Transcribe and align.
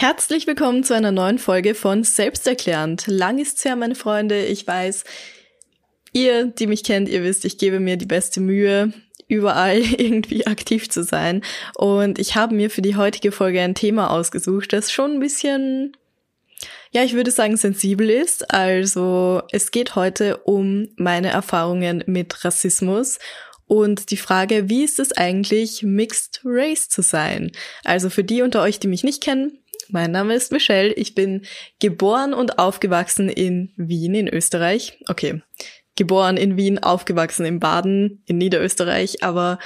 Herzlich 0.00 0.46
willkommen 0.46 0.84
zu 0.84 0.94
einer 0.94 1.10
neuen 1.10 1.40
Folge 1.40 1.74
von 1.74 2.04
Selbsterklärend. 2.04 3.08
Lang 3.08 3.38
ist's 3.38 3.64
her, 3.64 3.74
meine 3.74 3.96
Freunde. 3.96 4.44
Ich 4.44 4.64
weiß, 4.64 5.02
ihr, 6.12 6.46
die 6.46 6.68
mich 6.68 6.84
kennt, 6.84 7.08
ihr 7.08 7.24
wisst, 7.24 7.44
ich 7.44 7.58
gebe 7.58 7.80
mir 7.80 7.96
die 7.96 8.06
beste 8.06 8.40
Mühe, 8.40 8.92
überall 9.26 9.78
irgendwie 9.98 10.46
aktiv 10.46 10.88
zu 10.88 11.02
sein. 11.02 11.42
Und 11.74 12.20
ich 12.20 12.36
habe 12.36 12.54
mir 12.54 12.70
für 12.70 12.80
die 12.80 12.94
heutige 12.94 13.32
Folge 13.32 13.60
ein 13.60 13.74
Thema 13.74 14.12
ausgesucht, 14.12 14.72
das 14.72 14.92
schon 14.92 15.14
ein 15.14 15.20
bisschen, 15.20 15.96
ja, 16.92 17.02
ich 17.02 17.14
würde 17.14 17.32
sagen, 17.32 17.56
sensibel 17.56 18.08
ist. 18.08 18.54
Also 18.54 19.42
es 19.50 19.72
geht 19.72 19.96
heute 19.96 20.36
um 20.44 20.90
meine 20.94 21.30
Erfahrungen 21.30 22.04
mit 22.06 22.44
Rassismus 22.44 23.18
und 23.66 24.12
die 24.12 24.16
Frage, 24.16 24.68
wie 24.68 24.84
ist 24.84 25.00
es 25.00 25.10
eigentlich, 25.10 25.82
Mixed 25.82 26.42
Race 26.44 26.88
zu 26.88 27.02
sein? 27.02 27.50
Also 27.82 28.10
für 28.10 28.22
die 28.22 28.42
unter 28.42 28.62
euch, 28.62 28.78
die 28.78 28.86
mich 28.86 29.02
nicht 29.02 29.24
kennen, 29.24 29.58
mein 29.90 30.10
Name 30.10 30.34
ist 30.34 30.52
Michelle. 30.52 30.92
Ich 30.92 31.14
bin 31.14 31.42
geboren 31.80 32.34
und 32.34 32.58
aufgewachsen 32.58 33.28
in 33.28 33.72
Wien 33.76 34.14
in 34.14 34.28
Österreich. 34.28 34.98
Okay, 35.08 35.42
geboren 35.96 36.36
in 36.36 36.56
Wien, 36.56 36.78
aufgewachsen 36.78 37.44
in 37.44 37.60
Baden 37.60 38.22
in 38.26 38.38
Niederösterreich, 38.38 39.22
aber 39.22 39.58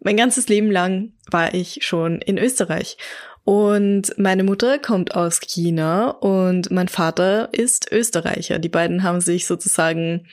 mein 0.00 0.16
ganzes 0.16 0.48
Leben 0.48 0.70
lang 0.70 1.12
war 1.30 1.54
ich 1.54 1.78
schon 1.82 2.20
in 2.20 2.38
Österreich. 2.38 2.96
Und 3.44 4.12
meine 4.18 4.44
Mutter 4.44 4.78
kommt 4.78 5.14
aus 5.14 5.40
China 5.40 6.10
und 6.10 6.70
mein 6.70 6.88
Vater 6.88 7.48
ist 7.52 7.90
Österreicher. 7.90 8.58
Die 8.58 8.68
beiden 8.68 9.02
haben 9.02 9.22
sich 9.22 9.46
sozusagen, 9.46 10.26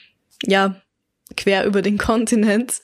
ja, 0.44 0.82
quer 1.38 1.66
über 1.66 1.82
den 1.82 1.98
Kontinent 2.00 2.82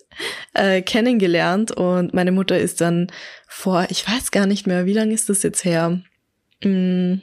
äh, 0.53 0.81
kennengelernt 0.81 1.71
und 1.71 2.13
meine 2.13 2.31
Mutter 2.31 2.57
ist 2.57 2.79
dann 2.81 3.07
vor, 3.47 3.87
ich 3.89 4.07
weiß 4.07 4.31
gar 4.31 4.45
nicht 4.45 4.65
mehr, 4.65 4.85
wie 4.85 4.93
lange 4.93 5.13
ist 5.13 5.29
das 5.29 5.43
jetzt 5.43 5.65
her? 5.65 6.01
Mh, 6.63 6.69
mm, 6.69 7.21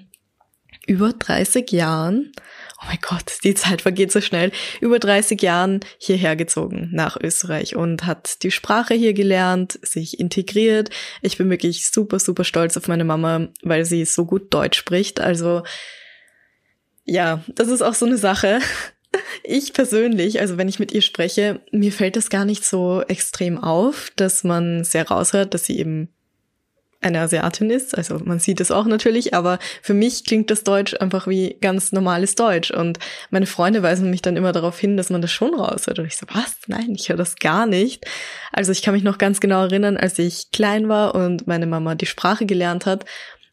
über 0.88 1.12
30 1.12 1.70
Jahren, 1.70 2.32
oh 2.80 2.86
mein 2.86 2.98
Gott, 3.02 3.38
die 3.44 3.54
Zeit 3.54 3.82
vergeht 3.82 4.10
so 4.10 4.22
schnell, 4.22 4.50
über 4.80 4.98
30 4.98 5.40
Jahren 5.42 5.80
hierher 5.98 6.34
gezogen 6.34 6.88
nach 6.92 7.18
Österreich 7.22 7.76
und 7.76 8.06
hat 8.06 8.42
die 8.42 8.50
Sprache 8.50 8.94
hier 8.94 9.12
gelernt, 9.12 9.78
sich 9.82 10.18
integriert. 10.18 10.88
Ich 11.20 11.36
bin 11.36 11.50
wirklich 11.50 11.86
super, 11.88 12.18
super 12.18 12.42
stolz 12.42 12.76
auf 12.78 12.88
meine 12.88 13.04
Mama, 13.04 13.48
weil 13.62 13.84
sie 13.84 14.04
so 14.06 14.24
gut 14.24 14.52
Deutsch 14.54 14.78
spricht. 14.78 15.20
Also 15.20 15.62
ja, 17.04 17.44
das 17.48 17.68
ist 17.68 17.82
auch 17.82 17.94
so 17.94 18.06
eine 18.06 18.18
Sache. 18.18 18.60
Ich 19.42 19.72
persönlich, 19.72 20.38
also 20.38 20.58
wenn 20.58 20.68
ich 20.68 20.78
mit 20.78 20.92
ihr 20.92 21.00
spreche, 21.00 21.62
mir 21.72 21.92
fällt 21.92 22.16
das 22.16 22.28
gar 22.28 22.44
nicht 22.44 22.62
so 22.62 23.02
extrem 23.08 23.56
auf, 23.56 24.10
dass 24.16 24.44
man 24.44 24.84
sehr 24.84 25.08
raushört, 25.08 25.54
dass 25.54 25.64
sie 25.64 25.78
eben 25.78 26.10
eine 27.00 27.20
Asiatin 27.20 27.70
ist. 27.70 27.96
Also 27.96 28.18
man 28.18 28.40
sieht 28.40 28.60
es 28.60 28.70
auch 28.70 28.86
natürlich, 28.86 29.34
aber 29.34 29.58
für 29.82 29.94
mich 29.94 30.24
klingt 30.24 30.50
das 30.50 30.64
Deutsch 30.64 30.94
einfach 30.98 31.28
wie 31.28 31.56
ganz 31.60 31.92
normales 31.92 32.34
Deutsch. 32.34 32.70
Und 32.70 32.98
meine 33.30 33.46
Freunde 33.46 33.82
weisen 33.82 34.10
mich 34.10 34.22
dann 34.22 34.36
immer 34.36 34.52
darauf 34.52 34.78
hin, 34.78 34.96
dass 34.96 35.10
man 35.10 35.22
das 35.22 35.30
schon 35.30 35.54
raushört. 35.54 35.98
Und 35.98 36.06
ich 36.06 36.16
so, 36.16 36.26
was? 36.32 36.56
Nein, 36.66 36.94
ich 36.94 37.08
höre 37.08 37.16
das 37.16 37.36
gar 37.36 37.66
nicht. 37.66 38.04
Also 38.52 38.72
ich 38.72 38.82
kann 38.82 38.94
mich 38.94 39.04
noch 39.04 39.18
ganz 39.18 39.40
genau 39.40 39.62
erinnern, 39.62 39.96
als 39.96 40.18
ich 40.18 40.50
klein 40.50 40.88
war 40.88 41.14
und 41.14 41.46
meine 41.46 41.66
Mama 41.66 41.94
die 41.94 42.06
Sprache 42.06 42.46
gelernt 42.46 42.86
hat 42.86 43.04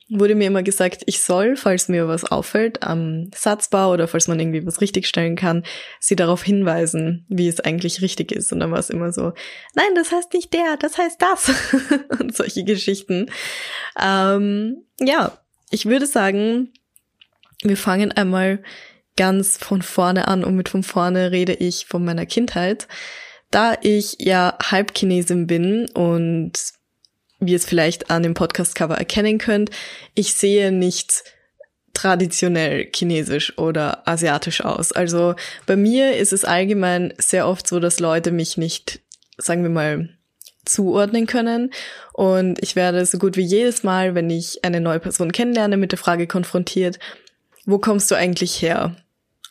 wurde 0.10 0.36
mir 0.36 0.48
immer 0.48 0.62
gesagt, 0.62 1.02
ich 1.08 1.22
soll, 1.22 1.56
falls 1.56 1.88
mir 1.88 2.08
was 2.08 2.26
auffällt 2.26 2.84
am 2.84 3.32
Satzbau 3.34 3.92
oder 3.92 4.08
falls 4.08 4.28
man 4.28 4.40
irgendwie 4.40 4.66
was 4.66 4.82
richtigstellen 4.82 5.36
kann, 5.36 5.64
sie 6.00 6.16
darauf 6.16 6.44
hinweisen, 6.44 7.26
wie 7.28 7.48
es 7.48 7.60
eigentlich 7.60 8.02
richtig 8.02 8.32
ist. 8.32 8.54
Und 8.54 8.60
dann 8.60 8.72
war 8.72 8.80
es 8.80 8.92
immer 8.92 9.12
so, 9.12 9.34
nein, 9.74 9.96
das 9.96 10.12
heißt 10.12 10.34
nicht 10.34 10.54
der, 10.54 10.78
das 10.78 10.98
heißt 10.98 11.22
das. 11.22 11.52
und 12.20 12.36
solche 12.36 12.64
Geschichten. 12.64 13.32
Ähm, 14.00 14.84
ja, 15.00 15.38
ich 15.72 15.88
würde 15.88 16.06
sagen, 16.06 16.72
wir 17.64 17.78
fangen 17.78 18.12
einmal 18.12 18.62
ganz 19.18 19.58
von 19.58 19.82
vorne 19.82 20.28
an 20.28 20.44
und 20.44 20.56
mit 20.56 20.70
von 20.70 20.84
vorne 20.84 21.32
rede 21.32 21.54
ich 21.54 21.88
von 21.88 22.06
meiner 22.06 22.28
Kindheit. 22.28 22.88
Da 23.50 23.76
ich 23.82 24.18
ja 24.20 24.58
Halbchinesin 24.62 25.48
bin 25.48 25.90
und 25.92 26.75
wie 27.46 27.52
ihr 27.52 27.58
es 27.58 27.66
vielleicht 27.66 28.10
an 28.10 28.24
dem 28.24 28.34
Podcast-Cover 28.34 28.98
erkennen 28.98 29.38
könnt, 29.38 29.70
ich 30.14 30.34
sehe 30.34 30.72
nicht 30.72 31.24
traditionell 31.94 32.90
chinesisch 32.94 33.58
oder 33.58 34.08
asiatisch 34.08 34.64
aus. 34.64 34.92
Also 34.92 35.36
bei 35.66 35.76
mir 35.76 36.18
ist 36.18 36.34
es 36.34 36.46
allgemein 36.46 37.14
sehr 37.18 37.48
oft 37.48 37.68
so, 37.68 37.80
dass 37.80 38.00
Leute 38.00 38.32
mich 38.32 38.58
nicht, 38.58 39.00
sagen 39.38 39.64
wir 39.64 39.70
mal, 39.70 40.10
zuordnen 40.66 41.26
können. 41.26 41.72
Und 42.14 42.62
ich 42.62 42.76
werde 42.76 43.06
so 43.06 43.18
gut 43.18 43.38
wie 43.38 43.46
jedes 43.46 43.84
Mal, 43.84 44.16
wenn 44.16 44.30
ich 44.30 44.64
eine 44.64 44.82
neue 44.82 45.00
Person 45.00 45.32
kennenlerne, 45.32 45.78
mit 45.78 45.92
der 45.92 46.00
Frage 46.00 46.28
konfrontiert, 46.28 47.00
wo 47.66 47.80
kommst 47.80 48.12
du 48.12 48.16
eigentlich 48.16 48.62
her? 48.62 48.96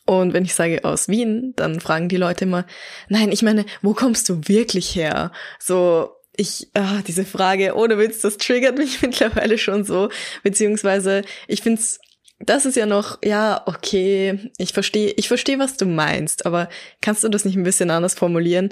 Und 0.05 0.33
wenn 0.33 0.45
ich 0.45 0.53
sage 0.53 0.85
aus 0.85 1.09
Wien, 1.09 1.53
dann 1.55 1.79
fragen 1.79 2.09
die 2.09 2.17
Leute 2.17 2.45
immer, 2.45 2.65
nein, 3.09 3.31
ich 3.31 3.41
meine, 3.41 3.65
wo 3.81 3.93
kommst 3.93 4.29
du 4.29 4.47
wirklich 4.47 4.95
her? 4.95 5.31
So, 5.59 6.11
ich, 6.37 6.69
ah, 6.73 7.01
diese 7.05 7.25
Frage, 7.25 7.75
ohne 7.75 7.97
Witz, 7.97 8.21
das 8.21 8.37
triggert 8.37 8.77
mich 8.77 9.01
mittlerweile 9.01 9.57
schon 9.57 9.83
so. 9.83 10.09
Beziehungsweise, 10.43 11.23
ich 11.47 11.61
find's, 11.61 11.99
das 12.39 12.65
ist 12.65 12.75
ja 12.75 12.85
noch, 12.85 13.19
ja, 13.23 13.63
okay, 13.65 14.51
ich 14.57 14.73
verstehe, 14.73 15.13
ich 15.15 15.27
verstehe, 15.27 15.59
was 15.59 15.77
du 15.77 15.85
meinst, 15.85 16.45
aber 16.45 16.69
kannst 17.01 17.23
du 17.23 17.29
das 17.29 17.45
nicht 17.45 17.55
ein 17.55 17.63
bisschen 17.63 17.89
anders 17.91 18.13
formulieren? 18.13 18.69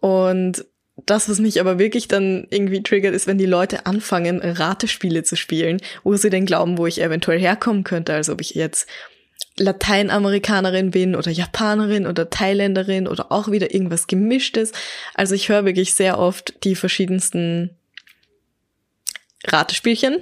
Und 0.00 0.64
das, 1.04 1.28
was 1.28 1.38
mich 1.38 1.60
aber 1.60 1.78
wirklich 1.78 2.08
dann 2.08 2.46
irgendwie 2.50 2.82
triggert, 2.82 3.14
ist, 3.14 3.26
wenn 3.26 3.38
die 3.38 3.46
Leute 3.46 3.84
anfangen, 3.86 4.40
Ratespiele 4.40 5.22
zu 5.24 5.36
spielen, 5.36 5.78
wo 6.04 6.16
sie 6.16 6.30
denn 6.30 6.46
glauben, 6.46 6.78
wo 6.78 6.86
ich 6.86 7.02
eventuell 7.02 7.38
herkommen 7.38 7.84
könnte. 7.84 8.14
Also 8.14 8.32
ob 8.32 8.40
ich 8.40 8.50
jetzt 8.50 8.88
Lateinamerikanerin 9.58 10.90
bin 10.90 11.16
oder 11.16 11.30
Japanerin 11.30 12.06
oder 12.06 12.28
Thailänderin 12.28 13.08
oder 13.08 13.32
auch 13.32 13.50
wieder 13.50 13.72
irgendwas 13.72 14.06
gemischtes. 14.06 14.72
Also 15.14 15.34
ich 15.34 15.48
höre 15.48 15.64
wirklich 15.64 15.94
sehr 15.94 16.18
oft 16.18 16.64
die 16.64 16.74
verschiedensten 16.74 17.70
Ratespielchen. 19.46 20.18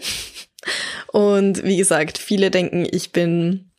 Und 1.12 1.62
wie 1.64 1.76
gesagt, 1.76 2.18
viele 2.18 2.50
denken, 2.50 2.86
ich 2.90 3.12
bin 3.12 3.70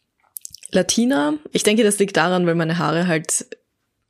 Latina. 0.71 1.33
Ich 1.51 1.63
denke, 1.63 1.83
das 1.83 1.99
liegt 1.99 2.17
daran, 2.17 2.45
weil 2.45 2.55
meine 2.55 2.77
Haare 2.77 3.07
halt 3.07 3.47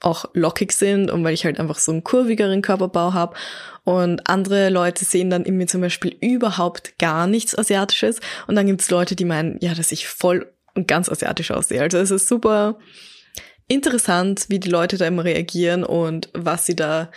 auch 0.02 0.26
lockig 0.34 0.74
sind 0.74 1.10
und 1.10 1.24
weil 1.24 1.34
ich 1.34 1.46
halt 1.46 1.60
einfach 1.60 1.80
so 1.80 1.92
einen 1.92 2.04
kurvigeren 2.04 2.62
Körperbau 2.62 3.14
habe. 3.14 3.36
Und 3.84 4.28
andere 4.30 4.70
Leute 4.70 5.06
sehen 5.06 5.30
dann 5.30 5.46
in 5.46 5.58
mir 5.58 5.68
zum 5.68 5.82
Beispiel 5.82 6.16
überhaupt 6.22 6.98
gar 7.00 7.28
nichts 7.28 7.58
Asiatisches. 7.58 8.20
Und 8.48 8.56
dann 8.56 8.68
gibt's 8.68 8.90
Leute, 8.90 9.16
die 9.16 9.26
meinen, 9.26 9.58
ja, 9.62 9.74
dass 9.74 9.92
ich 9.92 10.08
voll 10.08 10.52
ganz 10.88 11.10
asiatisch 11.10 11.52
aussehe. 11.52 11.82
Also 11.82 11.98
es 11.98 12.12
ist 12.12 12.28
super 12.28 12.78
interessant, 13.68 14.46
wie 14.50 14.60
die 14.60 14.70
Leute 14.70 14.98
da 14.98 15.08
immer 15.08 15.24
reagieren 15.24 15.84
und 15.84 16.30
was 16.34 16.66
sie 16.66 16.76
da 16.76 17.12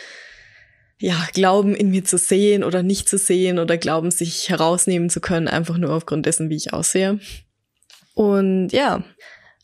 ja, 1.00 1.16
glauben 1.32 1.74
in 1.74 1.90
mir 1.90 2.04
zu 2.04 2.18
sehen 2.18 2.64
oder 2.64 2.82
nicht 2.82 3.08
zu 3.08 3.18
sehen 3.18 3.58
oder 3.58 3.76
glauben 3.76 4.10
sich 4.10 4.48
herausnehmen 4.48 5.10
zu 5.10 5.20
können, 5.20 5.46
einfach 5.46 5.78
nur 5.78 5.92
aufgrund 5.92 6.26
dessen, 6.26 6.50
wie 6.50 6.56
ich 6.56 6.72
aussehe. 6.72 7.20
Und 8.14 8.70
ja, 8.70 9.04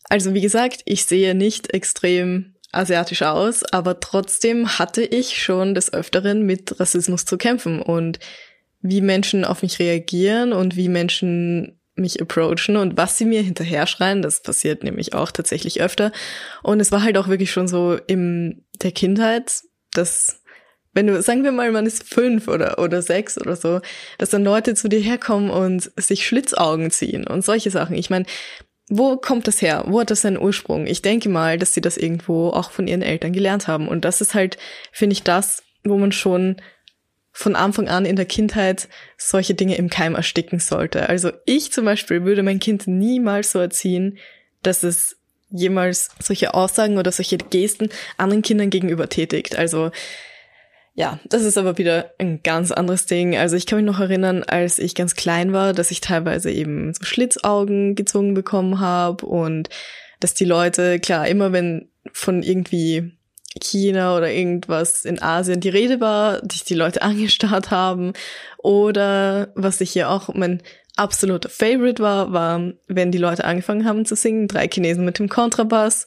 also 0.04 0.32
wie 0.34 0.40
gesagt, 0.40 0.82
ich 0.84 1.06
sehe 1.06 1.34
nicht 1.34 1.74
extrem 1.74 2.54
asiatisch 2.70 3.22
aus, 3.22 3.64
aber 3.64 3.98
trotzdem 4.00 4.78
hatte 4.78 5.02
ich 5.02 5.42
schon 5.42 5.74
des 5.74 5.92
Öfteren 5.92 6.42
mit 6.42 6.78
Rassismus 6.78 7.24
zu 7.24 7.36
kämpfen 7.36 7.80
und 7.82 8.20
wie 8.80 9.00
Menschen 9.00 9.44
auf 9.44 9.62
mich 9.62 9.78
reagieren 9.78 10.52
und 10.52 10.76
wie 10.76 10.88
Menschen 10.88 11.80
mich 11.96 12.20
approachen 12.20 12.76
und 12.76 12.96
was 12.96 13.18
sie 13.18 13.24
mir 13.24 13.42
hinterher 13.42 13.86
schreien, 13.86 14.22
das 14.22 14.42
passiert 14.42 14.82
nämlich 14.82 15.14
auch 15.14 15.30
tatsächlich 15.30 15.80
öfter. 15.80 16.12
Und 16.62 16.80
es 16.80 16.90
war 16.90 17.02
halt 17.02 17.16
auch 17.16 17.28
wirklich 17.28 17.52
schon 17.52 17.68
so 17.68 17.98
in 18.06 18.64
der 18.82 18.92
Kindheit, 18.92 19.62
dass 19.92 20.40
wenn 20.92 21.08
du, 21.08 21.20
sagen 21.22 21.42
wir 21.42 21.52
mal, 21.52 21.72
man 21.72 21.86
ist 21.86 22.04
fünf 22.04 22.48
oder, 22.48 22.78
oder 22.78 23.02
sechs 23.02 23.36
oder 23.38 23.56
so, 23.56 23.80
dass 24.18 24.30
dann 24.30 24.44
Leute 24.44 24.74
zu 24.74 24.88
dir 24.88 25.00
herkommen 25.00 25.50
und 25.50 25.90
sich 25.96 26.26
Schlitzaugen 26.26 26.90
ziehen 26.90 27.26
und 27.26 27.44
solche 27.44 27.70
Sachen. 27.70 27.96
Ich 27.96 28.10
meine, 28.10 28.26
wo 28.88 29.16
kommt 29.16 29.48
das 29.48 29.60
her? 29.60 29.84
Wo 29.88 30.00
hat 30.00 30.10
das 30.10 30.20
seinen 30.20 30.38
Ursprung? 30.38 30.86
Ich 30.86 31.02
denke 31.02 31.28
mal, 31.28 31.58
dass 31.58 31.74
sie 31.74 31.80
das 31.80 31.96
irgendwo 31.96 32.50
auch 32.50 32.70
von 32.70 32.86
ihren 32.86 33.02
Eltern 33.02 33.32
gelernt 33.32 33.66
haben. 33.66 33.88
Und 33.88 34.04
das 34.04 34.20
ist 34.20 34.34
halt, 34.34 34.56
finde 34.92 35.14
ich, 35.14 35.22
das, 35.22 35.64
wo 35.84 35.96
man 35.96 36.12
schon 36.12 36.56
von 37.36 37.56
Anfang 37.56 37.88
an 37.88 38.06
in 38.06 38.14
der 38.14 38.26
Kindheit 38.26 38.88
solche 39.18 39.54
Dinge 39.54 39.76
im 39.76 39.90
Keim 39.90 40.14
ersticken 40.14 40.60
sollte. 40.60 41.08
Also 41.08 41.32
ich 41.44 41.72
zum 41.72 41.84
Beispiel 41.84 42.24
würde 42.24 42.44
mein 42.44 42.60
Kind 42.60 42.86
niemals 42.86 43.50
so 43.50 43.58
erziehen, 43.58 44.18
dass 44.62 44.84
es 44.84 45.18
jemals 45.50 46.10
solche 46.22 46.54
Aussagen 46.54 46.96
oder 46.96 47.10
solche 47.10 47.36
Gesten 47.36 47.88
anderen 48.16 48.42
Kindern 48.42 48.70
gegenüber 48.70 49.08
tätigt. 49.08 49.56
Also 49.56 49.90
ja, 50.94 51.18
das 51.24 51.42
ist 51.42 51.58
aber 51.58 51.76
wieder 51.76 52.14
ein 52.18 52.40
ganz 52.44 52.70
anderes 52.70 53.06
Ding. 53.06 53.36
Also 53.36 53.56
ich 53.56 53.66
kann 53.66 53.78
mich 53.78 53.86
noch 53.86 53.98
erinnern, 53.98 54.44
als 54.44 54.78
ich 54.78 54.94
ganz 54.94 55.16
klein 55.16 55.52
war, 55.52 55.72
dass 55.72 55.90
ich 55.90 56.00
teilweise 56.00 56.52
eben 56.52 56.94
so 56.94 57.04
Schlitzaugen 57.04 57.96
gezogen 57.96 58.34
bekommen 58.34 58.78
habe 58.78 59.26
und 59.26 59.70
dass 60.20 60.34
die 60.34 60.44
Leute, 60.44 61.00
klar, 61.00 61.26
immer 61.26 61.52
wenn 61.52 61.90
von 62.12 62.44
irgendwie 62.44 63.12
China 63.60 64.16
oder 64.16 64.30
irgendwas 64.30 65.04
in 65.04 65.22
Asien 65.22 65.60
die 65.60 65.68
Rede 65.68 66.00
war, 66.00 66.40
dich 66.42 66.64
die 66.64 66.74
Leute 66.74 67.02
angestarrt 67.02 67.70
haben. 67.70 68.12
Oder 68.58 69.52
was 69.54 69.80
ich 69.80 69.92
hier 69.92 70.10
auch, 70.10 70.28
mein 70.34 70.62
absoluter 70.96 71.48
Favorite 71.48 72.02
war, 72.02 72.32
war, 72.32 72.72
wenn 72.86 73.10
die 73.10 73.18
Leute 73.18 73.44
angefangen 73.44 73.84
haben 73.84 74.04
zu 74.04 74.16
singen, 74.16 74.48
drei 74.48 74.68
Chinesen 74.68 75.04
mit 75.04 75.18
dem 75.18 75.28
Kontrabass 75.28 76.06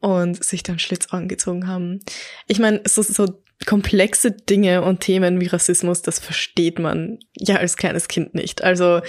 und 0.00 0.42
sich 0.44 0.62
dann 0.62 0.78
Schlitz 0.78 1.06
angezogen 1.10 1.66
haben. 1.66 2.00
Ich 2.46 2.58
meine, 2.58 2.82
so, 2.86 3.02
so 3.02 3.26
komplexe 3.66 4.30
Dinge 4.30 4.82
und 4.82 5.00
Themen 5.00 5.40
wie 5.40 5.46
Rassismus, 5.46 6.02
das 6.02 6.20
versteht 6.20 6.78
man 6.78 7.18
ja 7.36 7.56
als 7.56 7.76
kleines 7.76 8.06
Kind 8.08 8.34
nicht. 8.34 8.62
Also, 8.62 9.00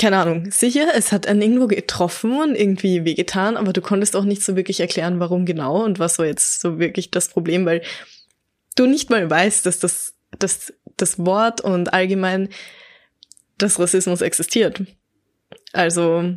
keine 0.00 0.18
Ahnung, 0.18 0.50
sicher, 0.50 0.88
es 0.94 1.10
hat 1.12 1.26
einen 1.26 1.40
irgendwo 1.40 1.66
getroffen 1.66 2.38
und 2.40 2.54
irgendwie 2.54 3.04
wehgetan, 3.04 3.56
aber 3.56 3.72
du 3.72 3.80
konntest 3.80 4.14
auch 4.14 4.24
nicht 4.24 4.42
so 4.42 4.56
wirklich 4.56 4.80
erklären, 4.80 5.20
warum 5.20 5.46
genau 5.46 5.82
und 5.84 5.98
was 5.98 6.18
war 6.18 6.26
jetzt 6.26 6.60
so 6.60 6.78
wirklich 6.78 7.10
das 7.10 7.28
Problem, 7.28 7.64
weil 7.64 7.82
du 8.76 8.86
nicht 8.86 9.08
mal 9.08 9.28
weißt, 9.28 9.64
dass 9.64 9.78
das, 9.78 10.14
dass 10.38 10.72
das 10.96 11.18
Wort 11.18 11.62
und 11.62 11.92
allgemein 11.92 12.48
dass 13.58 13.78
Rassismus 13.78 14.20
existiert. 14.20 14.82
Also, 15.72 16.34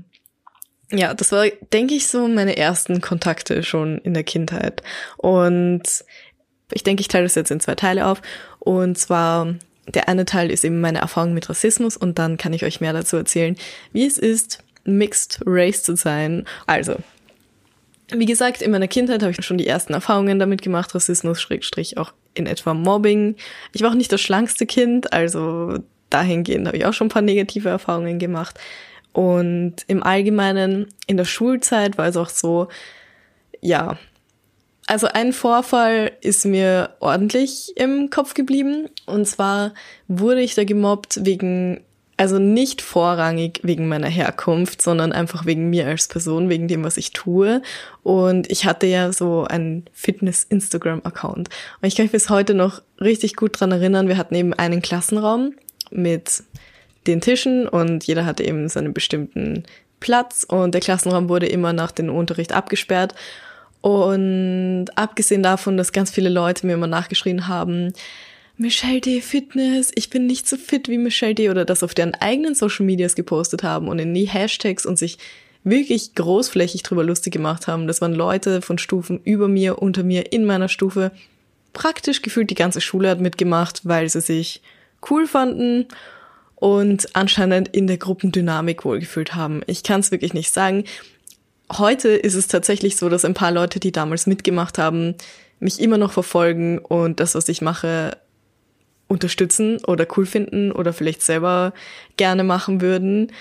ja, 0.92 1.14
das 1.14 1.32
war, 1.32 1.48
denke 1.74 1.94
ich, 1.94 2.08
so 2.08 2.28
meine 2.28 2.58
ersten 2.58 3.02
Kontakte 3.02 3.64
schon 3.64 4.00
in 4.00 4.14
der 4.14 4.24
Kindheit. 4.24 4.82
Und 5.18 5.84
ich 6.72 6.84
denke, 6.84 7.02
ich 7.02 7.08
teile 7.08 7.26
das 7.26 7.36
jetzt 7.36 7.52
in 7.52 7.60
zwei 7.60 7.76
Teile 7.76 8.08
auf. 8.08 8.22
Und 8.60 8.98
zwar, 8.98 9.56
der 9.95 10.07
eine 10.09 10.25
Teil 10.25 10.51
ist 10.51 10.63
eben 10.63 10.81
meine 10.81 11.00
Erfahrung 11.00 11.33
mit 11.33 11.50
Rassismus 11.50 11.97
und 11.97 12.19
dann 12.19 12.38
kann 12.38 12.53
ich 12.53 12.63
euch 12.63 12.81
mehr 12.81 12.94
dazu 12.94 13.18
erzählen, 13.18 13.56
wie 13.91 14.06
es 14.06 14.18
ist, 14.18 14.63
Mixed 14.86 15.41
Race 15.45 15.83
zu 15.83 15.95
sein. 15.95 16.45
Also, 16.65 16.95
wie 18.12 18.25
gesagt, 18.25 18.62
in 18.62 18.71
meiner 18.71 18.88
Kindheit 18.88 19.21
habe 19.21 19.31
ich 19.31 19.45
schon 19.45 19.57
die 19.57 19.68
ersten 19.68 19.94
Erfahrungen 19.94 20.39
damit 20.39 20.62
gemacht, 20.62 20.95
Rassismus, 20.95 21.41
Schrägstrich 21.41 21.97
auch 21.97 22.13
in 22.33 22.47
etwa 22.47 22.74
Mobbing. 22.74 23.36
Ich 23.74 23.81
war 23.81 23.91
auch 23.91 23.95
nicht 23.95 24.12
das 24.12 24.21
schlankste 24.21 24.65
Kind, 24.65 25.13
also 25.13 25.77
dahingehend 26.09 26.68
habe 26.68 26.77
ich 26.77 26.86
auch 26.86 26.94
schon 26.94 27.07
ein 27.07 27.12
paar 27.12 27.21
negative 27.21 27.69
Erfahrungen 27.69 28.19
gemacht. 28.19 28.59
Und 29.12 29.75
im 29.88 30.03
Allgemeinen 30.03 30.88
in 31.07 31.18
der 31.18 31.25
Schulzeit 31.25 31.97
war 31.97 32.07
es 32.07 32.18
auch 32.18 32.30
so, 32.30 32.68
ja, 33.62 33.97
also 34.89 35.06
ein 35.06 35.33
Vorfall 35.33 36.13
ist 36.21 36.45
mir 36.45 36.95
ordentlich 37.00 37.74
im 37.75 38.09
Kopf 38.09 38.33
geblieben. 38.33 38.89
Und 39.06 39.27
zwar 39.27 39.75
wurde 40.07 40.41
ich 40.41 40.56
da 40.56 40.63
gemobbt 40.63 41.24
wegen, 41.25 41.81
also 42.18 42.39
nicht 42.39 42.81
vorrangig 42.81 43.59
wegen 43.62 43.88
meiner 43.88 44.07
Herkunft, 44.07 44.81
sondern 44.81 45.12
einfach 45.12 45.45
wegen 45.45 45.69
mir 45.69 45.86
als 45.86 46.07
Person, 46.07 46.50
wegen 46.50 46.68
dem, 46.68 46.83
was 46.83 46.97
ich 46.97 47.12
tue. 47.12 47.62
Und 48.01 48.50
ich 48.50 48.65
hatte 48.65 48.88
ja 48.88 49.13
so 49.13 49.44
einen 49.44 49.86
Fitness-Instagram-Account. 49.94 51.50
Und 51.81 51.88
ich 51.88 51.95
kann 51.95 52.06
mich 52.06 52.12
bis 52.12 52.31
heute 52.31 52.56
noch 52.56 52.81
richtig 53.00 53.36
gut 53.36 53.59
dran 53.59 53.71
erinnern. 53.71 54.07
Wir 54.07 54.18
hatten 54.18 54.33
eben 54.33 54.56
einen 54.56 54.81
Klassenraum 54.81 55.53
mit 55.91 56.41
den 57.06 57.21
Tischen 57.21 57.68
und 57.68 58.06
jeder 58.06 58.25
hatte 58.25 58.44
eben 58.44 58.68
seinen 58.69 58.94
bestimmten 58.94 59.65
Platz 60.00 60.45
und 60.50 60.74
der 60.74 60.81
Klassenraum 60.81 61.30
wurde 61.30 61.45
immer 61.45 61.74
nach 61.74 61.91
dem 61.91 62.09
Unterricht 62.09 62.53
abgesperrt. 62.53 63.13
Und 63.81 64.88
abgesehen 64.96 65.44
davon, 65.44 65.78
dass 65.78 65.92
ganz 65.92 66.12
viele 66.12 66.30
Leute 66.30 66.66
mir 66.66 66.74
immer 66.74 66.88
nachgeschrien 66.88 67.48
haben, 67.48 67.94
Michelle 68.58 69.00
D. 69.00 69.22
Fitness, 69.22 69.90
ich 69.96 70.10
bin 70.10 70.28
nicht 70.28 70.46
so 70.46 70.58
fit 70.58 70.90
wie 70.90 70.98
Michelle 70.98 71.34
D. 71.34 71.50
oder 71.50 71.64
das 71.64 71.81
auf 71.81 71.94
deren 71.94 72.14
eigenen 72.16 72.56
Social 72.56 72.86
Medias 72.86 73.16
gepostet 73.16 73.64
haben 73.64 73.88
und 73.88 74.00
in 74.00 74.14
die 74.14 74.28
Hashtags 74.28 74.86
und 74.86 75.00
sich 75.00 75.18
wirklich 75.64 76.14
großflächig 76.16 76.84
drüber 76.84 77.06
lustig 77.06 77.31
gemacht 77.31 77.68
haben. 77.68 77.88
Das 77.88 78.02
waren 78.02 78.14
Leute 78.14 78.62
von 78.62 78.78
Stufen 78.78 79.22
über 79.24 79.48
mir, 79.48 79.82
unter 79.82 80.04
mir, 80.04 80.34
in 80.34 80.44
meiner 80.44 80.68
Stufe. 80.68 81.12
Praktisch 81.72 82.22
gefühlt 82.22 82.50
die 82.50 82.56
ganze 82.56 82.82
Schule 82.82 83.10
hat 83.10 83.22
mitgemacht, 83.22 83.82
weil 83.86 84.10
sie 84.10 84.20
sich 84.22 84.62
cool 85.10 85.25
fanden 85.25 85.86
und 86.56 87.16
anscheinend 87.16 87.70
in 87.70 87.88
der 87.88 87.98
Gruppendynamik 87.98 88.84
wohlgefühlt 88.84 89.36
haben. 89.36 89.62
Ich 89.68 89.84
kann 89.84 90.02
es 90.02 90.12
wirklich 90.12 90.34
nicht 90.34 90.52
sagen. 90.52 90.84
Heute 91.71 92.10
ist 92.10 92.36
es 92.36 92.48
tatsächlich 92.48 92.98
so, 92.98 93.10
dass 93.10 93.25
ein 93.25 93.33
paar 93.33 93.51
Leute, 93.51 93.80
die 93.80 93.92
damals 93.92 94.27
mitgemacht 94.27 94.77
haben, 94.77 95.16
mich 95.60 95.80
immer 95.80 95.98
noch 95.98 96.12
verfolgen 96.12 96.80
und 96.80 97.19
das, 97.19 97.36
was 97.36 97.50
ich 97.50 97.62
mache, 97.62 98.18
unterstützen 99.07 99.83
oder 99.86 100.07
cool 100.16 100.25
finden 100.25 100.71
oder 100.71 100.94
vielleicht 100.94 101.21
selber 101.21 101.74
gerne 102.18 102.44
machen 102.44 102.81
würden. 102.81 103.31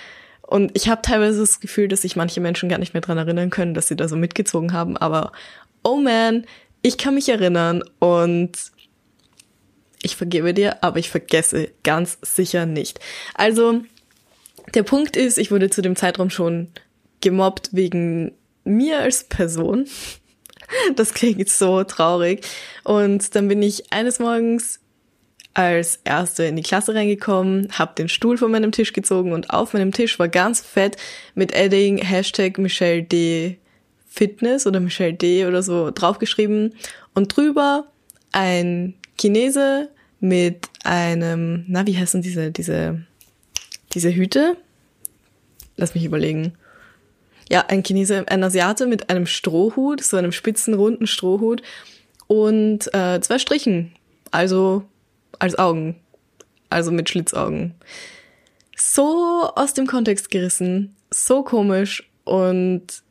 Und 0.43 0.73
ich 0.75 0.89
habe 0.89 1.03
teilweise 1.03 1.41
das 1.41 1.61
Gefühl, 1.61 1.89
dass 1.89 2.03
sich 2.03 2.17
manche 2.17 2.41
Menschen 2.41 2.71
gar 2.71 2.79
nicht 2.79 2.95
mehr 2.95 3.03
dran 3.03 3.19
erinnern 3.19 3.51
können, 3.51 3.75
dass 3.75 3.89
sie 3.89 3.97
da 3.97 4.09
so 4.09 4.17
mitgezogen 4.17 4.73
haben. 4.73 4.97
Aber 4.97 5.33
oh 5.85 5.97
man, 5.97 6.47
ich 6.83 6.97
kann 6.97 7.15
mich 7.15 7.29
erinnern 7.29 7.83
und 7.99 8.53
ich 10.03 10.17
vergebe 10.17 10.55
dir, 10.55 10.83
aber 10.83 10.99
ich 10.99 11.11
vergesse 11.11 11.71
ganz 11.85 12.19
sicher 12.23 12.67
nicht. 12.67 13.01
Also, 13.35 13.83
der 14.75 14.85
Punkt 14.85 15.17
ist, 15.17 15.39
ich 15.39 15.51
wurde 15.51 15.71
zu 15.71 15.83
dem 15.83 15.97
Zeitraum 15.97 16.31
schon 16.31 16.69
gemobbt 17.21 17.71
wegen 17.73 18.33
mir 18.65 19.01
als 19.01 19.25
Person. 19.25 19.87
Das 20.97 21.15
klingt 21.15 21.49
so 21.49 21.83
traurig. 21.85 22.47
Und 22.85 23.35
dann 23.35 23.49
bin 23.49 23.63
ich 23.63 23.91
eines 23.91 24.19
Morgens 24.19 24.81
als 25.55 25.99
Erste 26.05 26.45
in 26.45 26.57
die 26.57 26.63
Klasse 26.63 26.95
reingekommen, 26.95 27.69
habe 27.73 27.95
den 27.97 28.09
Stuhl 28.09 28.39
von 28.39 28.51
meinem 28.51 28.71
Tisch 28.71 28.93
gezogen 28.93 29.33
und 29.33 29.51
auf 29.51 29.73
meinem 29.73 29.93
Tisch 29.93 30.19
war 30.19 30.29
ganz 30.29 30.61
fett 30.61 30.97
mit 31.35 31.57
Adding 31.57 31.99
Hashtag 31.99 32.59
Michelle 32.59 33.03
D 33.03 33.59
Fitness 34.07 34.67
oder 34.67 34.79
Michelle 34.79 35.15
D 35.15 35.47
oder 35.47 35.63
so 35.63 35.91
draufgeschrieben 35.91 36.75
und 37.15 37.37
drüber 37.37 37.89
ein 38.31 38.95
Chinese 39.19 39.89
mit 40.21 40.69
einem, 40.85 41.65
na, 41.67 41.87
wie 41.87 41.97
heißen 41.97 42.23
diese, 42.23 42.51
diese, 42.51 43.03
diese 43.95 44.15
Hüte? 44.15 44.57
Lass 45.77 45.95
mich 45.95 46.05
überlegen. 46.05 46.53
Ja, 47.51 47.65
ein 47.69 47.83
Chinese, 47.83 48.25
ein 48.29 48.45
Asiate 48.45 48.87
mit 48.87 49.11
einem 49.11 49.27
Strohhut, 49.27 50.03
so 50.03 50.17
einem 50.17 50.33
spitzen, 50.33 50.75
runden 50.75 51.07
Strohhut 51.07 51.63
und 52.27 52.93
äh, 52.95 53.21
zwei 53.21 53.39
Strichen, 53.39 53.93
also 54.31 54.85
als 55.39 55.59
Augen, 55.59 55.97
also 56.69 56.91
mit 56.91 57.09
Schlitzaugen. 57.09 57.75
So 58.77 59.51
aus 59.55 59.75
dem 59.75 59.87
Kontext 59.87 60.31
gerissen, 60.31 60.95
so 61.11 61.43
komisch 61.43 62.09
und 62.25 63.03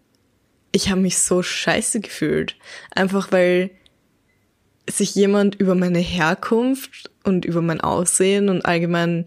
ich 0.72 0.90
habe 0.90 1.02
mich 1.02 1.18
so 1.18 1.42
scheiße 1.42 2.00
gefühlt, 2.02 2.56
einfach 2.92 3.32
weil 3.32 3.72
sich 4.90 5.16
jemand 5.16 5.56
über 5.56 5.76
meine 5.76 6.00
Herkunft 6.00 7.12
und 7.24 7.46
über 7.46 7.62
mein 7.62 7.82
Aussehen 7.82 8.50
und 8.50 8.66
allgemein, 8.66 9.26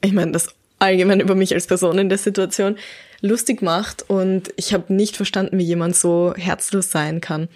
ich 0.00 0.12
meine, 0.12 0.32
das 0.32 0.55
allgemein 0.78 1.20
über 1.20 1.34
mich 1.34 1.54
als 1.54 1.66
Person 1.66 1.98
in 1.98 2.08
der 2.08 2.18
Situation 2.18 2.76
lustig 3.20 3.62
macht 3.62 4.04
und 4.08 4.50
ich 4.56 4.74
habe 4.74 4.92
nicht 4.92 5.16
verstanden, 5.16 5.58
wie 5.58 5.64
jemand 5.64 5.96
so 5.96 6.34
herzlos 6.36 6.90
sein 6.90 7.20
kann. 7.20 7.48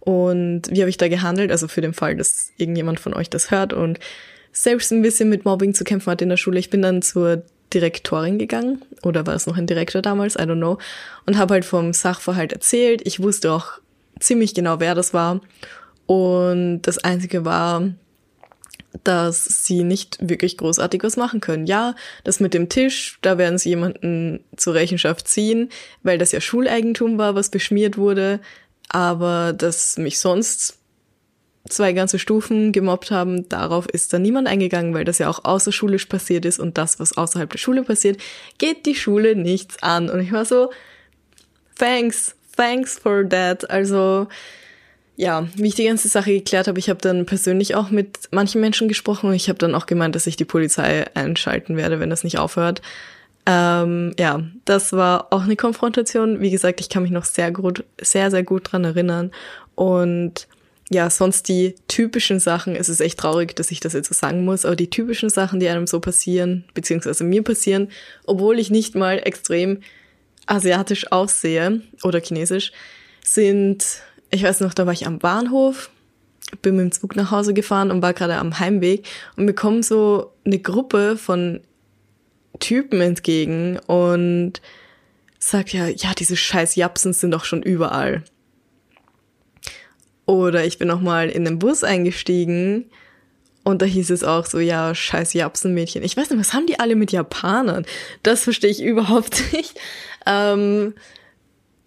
Und 0.00 0.62
wie 0.70 0.80
habe 0.80 0.90
ich 0.90 0.96
da 0.96 1.08
gehandelt? 1.08 1.50
Also 1.50 1.68
für 1.68 1.80
den 1.80 1.92
Fall, 1.92 2.16
dass 2.16 2.52
irgendjemand 2.56 3.00
von 3.00 3.14
euch 3.14 3.28
das 3.28 3.50
hört 3.50 3.72
und 3.72 3.98
selbst 4.52 4.92
ein 4.92 5.02
bisschen 5.02 5.28
mit 5.28 5.44
Mobbing 5.44 5.74
zu 5.74 5.84
kämpfen 5.84 6.10
hat 6.10 6.22
in 6.22 6.28
der 6.28 6.36
Schule. 6.36 6.58
Ich 6.58 6.70
bin 6.70 6.82
dann 6.82 7.02
zur 7.02 7.42
Direktorin 7.74 8.38
gegangen 8.38 8.82
oder 9.02 9.26
war 9.26 9.34
es 9.34 9.46
noch 9.46 9.58
ein 9.58 9.66
Direktor 9.66 10.00
damals, 10.00 10.36
I 10.36 10.40
don't 10.40 10.56
know, 10.56 10.78
und 11.26 11.36
habe 11.36 11.54
halt 11.54 11.64
vom 11.64 11.92
Sachverhalt 11.92 12.52
erzählt. 12.52 13.02
Ich 13.04 13.20
wusste 13.20 13.52
auch 13.52 13.72
ziemlich 14.18 14.54
genau, 14.54 14.80
wer 14.80 14.94
das 14.94 15.12
war 15.12 15.40
und 16.06 16.82
das 16.82 16.98
Einzige 16.98 17.44
war, 17.44 17.82
dass 19.04 19.44
sie 19.64 19.84
nicht 19.84 20.18
wirklich 20.20 20.56
großartig 20.56 21.02
was 21.02 21.16
machen 21.16 21.40
können. 21.40 21.66
Ja, 21.66 21.94
das 22.24 22.40
mit 22.40 22.54
dem 22.54 22.68
Tisch, 22.68 23.18
da 23.22 23.38
werden 23.38 23.58
sie 23.58 23.70
jemanden 23.70 24.44
zur 24.56 24.74
Rechenschaft 24.74 25.28
ziehen, 25.28 25.70
weil 26.02 26.18
das 26.18 26.32
ja 26.32 26.40
Schuleigentum 26.40 27.18
war, 27.18 27.34
was 27.34 27.50
beschmiert 27.50 27.96
wurde. 27.96 28.40
Aber 28.88 29.52
dass 29.52 29.98
mich 29.98 30.18
sonst 30.18 30.78
zwei 31.68 31.92
ganze 31.92 32.18
Stufen 32.18 32.72
gemobbt 32.72 33.10
haben, 33.10 33.48
darauf 33.48 33.86
ist 33.86 34.12
da 34.12 34.18
niemand 34.18 34.48
eingegangen, 34.48 34.94
weil 34.94 35.04
das 35.04 35.18
ja 35.18 35.28
auch 35.28 35.44
außerschulisch 35.44 36.06
passiert 36.06 36.44
ist 36.44 36.58
und 36.58 36.78
das, 36.78 36.98
was 36.98 37.16
außerhalb 37.16 37.50
der 37.50 37.58
Schule 37.58 37.82
passiert, 37.82 38.20
geht 38.58 38.86
die 38.86 38.94
Schule 38.94 39.36
nichts 39.36 39.82
an. 39.82 40.08
Und 40.08 40.20
ich 40.20 40.32
war 40.32 40.44
so, 40.44 40.70
thanks, 41.76 42.34
thanks 42.56 42.98
for 42.98 43.28
that. 43.28 43.68
Also, 43.70 44.28
ja, 45.18 45.48
wie 45.56 45.66
ich 45.66 45.74
die 45.74 45.86
ganze 45.86 46.06
Sache 46.06 46.32
geklärt 46.32 46.68
habe, 46.68 46.78
ich 46.78 46.88
habe 46.88 47.00
dann 47.00 47.26
persönlich 47.26 47.74
auch 47.74 47.90
mit 47.90 48.28
manchen 48.30 48.60
Menschen 48.60 48.86
gesprochen 48.86 49.28
und 49.28 49.34
ich 49.34 49.48
habe 49.48 49.58
dann 49.58 49.74
auch 49.74 49.86
gemeint, 49.86 50.14
dass 50.14 50.28
ich 50.28 50.36
die 50.36 50.44
Polizei 50.44 51.06
einschalten 51.14 51.76
werde, 51.76 51.98
wenn 51.98 52.08
das 52.08 52.22
nicht 52.22 52.38
aufhört. 52.38 52.82
Ähm, 53.44 54.14
ja, 54.16 54.44
das 54.64 54.92
war 54.92 55.26
auch 55.32 55.42
eine 55.42 55.56
Konfrontation. 55.56 56.40
Wie 56.40 56.52
gesagt, 56.52 56.80
ich 56.80 56.88
kann 56.88 57.02
mich 57.02 57.10
noch 57.10 57.24
sehr 57.24 57.50
gut, 57.50 57.84
sehr, 58.00 58.30
sehr 58.30 58.44
gut 58.44 58.70
dran 58.70 58.84
erinnern. 58.84 59.32
Und 59.74 60.46
ja, 60.88 61.10
sonst 61.10 61.48
die 61.48 61.74
typischen 61.88 62.38
Sachen, 62.38 62.76
es 62.76 62.88
ist 62.88 63.00
echt 63.00 63.18
traurig, 63.18 63.56
dass 63.56 63.72
ich 63.72 63.80
das 63.80 63.94
jetzt 63.94 64.10
so 64.10 64.14
sagen 64.14 64.44
muss, 64.44 64.64
aber 64.64 64.76
die 64.76 64.88
typischen 64.88 65.30
Sachen, 65.30 65.58
die 65.58 65.68
einem 65.68 65.88
so 65.88 65.98
passieren, 65.98 66.62
beziehungsweise 66.74 67.24
mir 67.24 67.42
passieren, 67.42 67.88
obwohl 68.24 68.60
ich 68.60 68.70
nicht 68.70 68.94
mal 68.94 69.20
extrem 69.24 69.80
asiatisch 70.46 71.10
aussehe 71.10 71.82
oder 72.04 72.20
chinesisch, 72.20 72.70
sind 73.24 73.84
ich 74.30 74.42
weiß 74.42 74.60
noch, 74.60 74.74
da 74.74 74.86
war 74.86 74.92
ich 74.92 75.06
am 75.06 75.18
Bahnhof, 75.18 75.90
bin 76.62 76.76
mit 76.76 76.84
dem 76.84 76.92
Zug 76.92 77.16
nach 77.16 77.30
Hause 77.30 77.54
gefahren 77.54 77.90
und 77.90 78.02
war 78.02 78.14
gerade 78.14 78.36
am 78.36 78.58
Heimweg 78.58 79.06
und 79.36 79.46
bekomme 79.46 79.82
so 79.82 80.32
eine 80.44 80.58
Gruppe 80.58 81.16
von 81.16 81.60
Typen 82.58 83.00
entgegen 83.00 83.78
und 83.86 84.60
sagt 85.38 85.72
ja, 85.72 85.86
ja, 85.86 86.14
diese 86.14 86.36
scheiß 86.36 86.76
Japsen 86.76 87.12
sind 87.12 87.30
doch 87.30 87.44
schon 87.44 87.62
überall. 87.62 88.24
Oder 90.26 90.64
ich 90.64 90.78
bin 90.78 90.88
noch 90.88 91.00
mal 91.00 91.30
in 91.30 91.44
den 91.44 91.58
Bus 91.58 91.84
eingestiegen 91.84 92.90
und 93.64 93.82
da 93.82 93.86
hieß 93.86 94.10
es 94.10 94.24
auch 94.24 94.46
so, 94.46 94.58
ja, 94.58 94.94
scheiß 94.94 95.34
Japsenmädchen. 95.34 96.02
Ich 96.02 96.16
weiß 96.16 96.30
nicht, 96.30 96.40
was 96.40 96.52
haben 96.52 96.66
die 96.66 96.80
alle 96.80 96.96
mit 96.96 97.12
Japanern? 97.12 97.86
Das 98.22 98.44
verstehe 98.44 98.70
ich 98.70 98.82
überhaupt 98.82 99.42
nicht. 99.52 99.78
Ähm, 100.26 100.94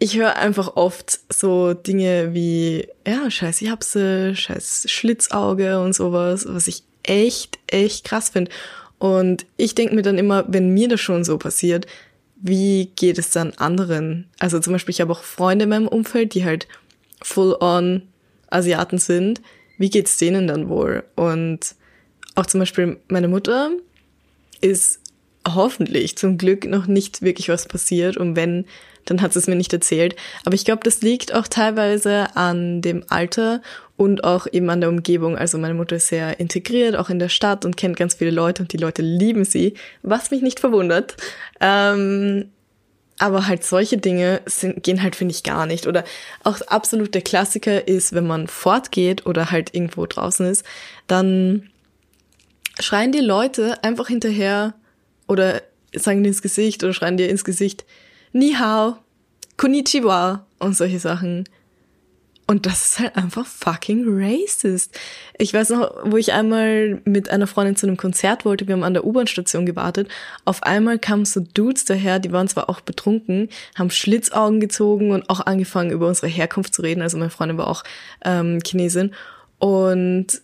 ich 0.01 0.17
höre 0.17 0.36
einfach 0.36 0.77
oft 0.77 1.20
so 1.29 1.75
Dinge 1.75 2.34
wie, 2.34 2.88
ja, 3.05 3.29
scheiß 3.29 3.60
Japse, 3.60 4.36
scheiß 4.36 4.86
Schlitzauge 4.89 5.79
und 5.79 5.93
sowas, 5.93 6.48
was 6.50 6.67
ich 6.67 6.81
echt, 7.03 7.60
echt 7.67 8.03
krass 8.03 8.29
finde. 8.29 8.50
Und 8.98 9.46
ich 9.58 9.75
denke 9.75 9.93
mir 9.93 10.01
dann 10.01 10.17
immer, 10.17 10.46
wenn 10.48 10.74
mir 10.74 10.88
das 10.88 11.01
schon 11.01 11.24
so 11.24 11.38
passiert, 11.38 11.86
wie 12.38 12.91
geht 12.96 13.20
es 13.20 13.29
dann 13.29 13.53
anderen? 13.58 14.27
Also 14.39 14.60
zum 14.60 14.74
Beispiel, 14.74 14.93
ich 14.93 15.01
habe 15.01 15.12
auch 15.12 15.22
Freunde 15.22 15.63
in 15.65 15.70
meinem 15.70 15.88
Umfeld, 15.88 16.34
die 16.34 16.46
halt 16.46 16.67
full-on 17.22 18.01
Asiaten 18.50 18.98
sind. 18.98 19.39
Wie 19.77 19.91
geht's 19.91 20.17
denen 20.17 20.48
dann 20.48 20.67
wohl? 20.67 21.03
Und 21.15 21.75
auch 22.34 22.48
zum 22.48 22.60
Beispiel 22.60 22.98
meine 23.08 23.27
Mutter 23.27 23.70
ist 24.62 25.00
hoffentlich 25.48 26.18
zum 26.18 26.38
Glück 26.38 26.66
noch 26.66 26.88
nicht 26.88 27.22
wirklich 27.22 27.50
was 27.50 27.68
passiert. 27.68 28.18
Und 28.18 28.36
wenn, 28.36 28.66
dann 29.06 29.22
hat 29.22 29.34
sie 29.34 29.40
es 29.40 29.48
mir 29.48 29.56
nicht 29.56 29.74
erzählt. 29.74 30.16
Aber 30.46 30.56
ich 30.56 30.66
glaube, 30.66 30.82
das 30.84 31.02
liegt 31.02 31.34
auch 31.34 31.48
teilweise 31.48 32.36
an 32.36 32.82
dem 32.82 33.04
Alter 33.10 33.62
und 33.98 34.24
auch 34.24 34.48
eben 34.52 34.70
an 34.70 34.82
der 34.82 34.90
Umgebung. 34.90 35.38
Also 35.38 35.58
meine 35.58 35.74
Mutter 35.74 35.98
ist 35.98 36.08
sehr 36.08 36.40
integriert, 36.40 36.96
auch 36.96 37.10
in 37.10 37.20
der 37.20 37.30
Stadt 37.30 37.66
und 37.66 37.78
kennt 37.78 37.98
ganz 37.98 38.16
viele 38.16 38.32
Leute 38.32 38.64
und 38.64 38.74
die 38.74 38.78
Leute 38.78 39.02
lieben 39.02 39.46
sie, 39.46 39.76
was 40.02 40.32
mich 40.32 40.42
nicht 40.42 40.60
verwundert. 40.60 41.18
Ähm, 41.60 42.50
aber 43.20 43.46
halt 43.48 43.64
solche 43.64 43.98
Dinge 43.98 44.42
sind, 44.48 44.82
gehen 44.82 45.04
halt, 45.04 45.16
finde 45.16 45.34
ich, 45.36 45.44
gar 45.44 45.68
nicht. 45.68 45.86
Oder 45.86 46.04
auch 46.44 46.60
absolut 46.62 47.14
der 47.14 47.22
Klassiker 47.22 47.88
ist, 47.88 48.14
wenn 48.14 48.26
man 48.26 48.48
fortgeht 48.48 49.28
oder 49.28 49.52
halt 49.52 49.76
irgendwo 49.76 50.08
draußen 50.08 50.48
ist, 50.48 50.66
dann 51.06 51.70
schreien 52.80 53.12
die 53.12 53.20
Leute 53.20 53.84
einfach 53.84 54.08
hinterher 54.08 54.74
oder 55.32 55.62
sagen 55.96 56.24
dir 56.24 56.30
ins 56.30 56.42
Gesicht 56.42 56.84
oder 56.84 56.94
schreien 56.94 57.16
dir 57.16 57.30
ins 57.30 57.46
Gesicht, 57.46 57.86
Ni 58.34 58.54
hao, 58.54 58.98
konnichiwa 59.56 60.46
und 60.60 60.76
solche 60.76 61.00
Sachen. 61.00 61.46
Und 62.48 62.66
das 62.66 62.84
ist 62.84 63.00
halt 63.00 63.16
einfach 63.16 63.46
fucking 63.46 64.04
racist. 64.08 65.00
Ich 65.38 65.54
weiß 65.54 65.70
noch, 65.70 65.94
wo 66.04 66.18
ich 66.18 66.34
einmal 66.34 67.02
mit 67.06 67.30
einer 67.30 67.48
Freundin 67.48 67.78
zu 67.78 67.88
einem 67.88 67.96
Konzert 67.96 68.44
wollte, 68.44 68.68
wir 68.68 68.74
haben 68.74 68.84
an 68.84 68.94
der 68.94 69.06
U-Bahn-Station 69.06 69.66
gewartet. 69.66 70.10
Auf 70.44 70.64
einmal 70.64 71.00
kamen 71.00 71.24
so 71.24 71.40
Dudes 71.40 71.86
daher, 71.86 72.20
die 72.20 72.34
waren 72.34 72.50
zwar 72.50 72.70
auch 72.70 72.82
betrunken, 72.82 73.48
haben 73.76 73.90
Schlitzaugen 73.90 74.60
gezogen 74.60 75.12
und 75.12 75.30
auch 75.30 75.46
angefangen, 75.46 75.92
über 75.92 76.10
unsere 76.10 76.28
Herkunft 76.28 76.74
zu 76.74 76.82
reden. 76.82 77.02
Also 77.02 77.18
meine 77.18 77.30
Freundin 77.30 77.58
war 77.58 77.70
auch 77.70 77.86
ähm, 78.26 78.60
Chinesin. 78.66 79.14
Und 79.60 80.42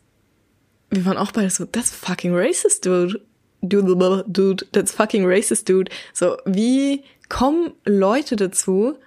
wir 0.89 1.05
waren 1.05 1.17
auch 1.17 1.33
beide 1.33 1.49
so, 1.49 1.65
that's 1.65 1.91
fucking 1.91 2.33
racist, 2.33 2.85
dude. 2.85 3.19
Dude, 3.69 4.65
that's 4.71 4.91
fucking 4.91 5.25
racist, 5.25 5.67
dude. 5.69 5.91
So, 6.13 6.37
wie 6.45 7.03
kommen 7.29 7.73
Leute 7.85 8.35
dazu, 8.35 8.97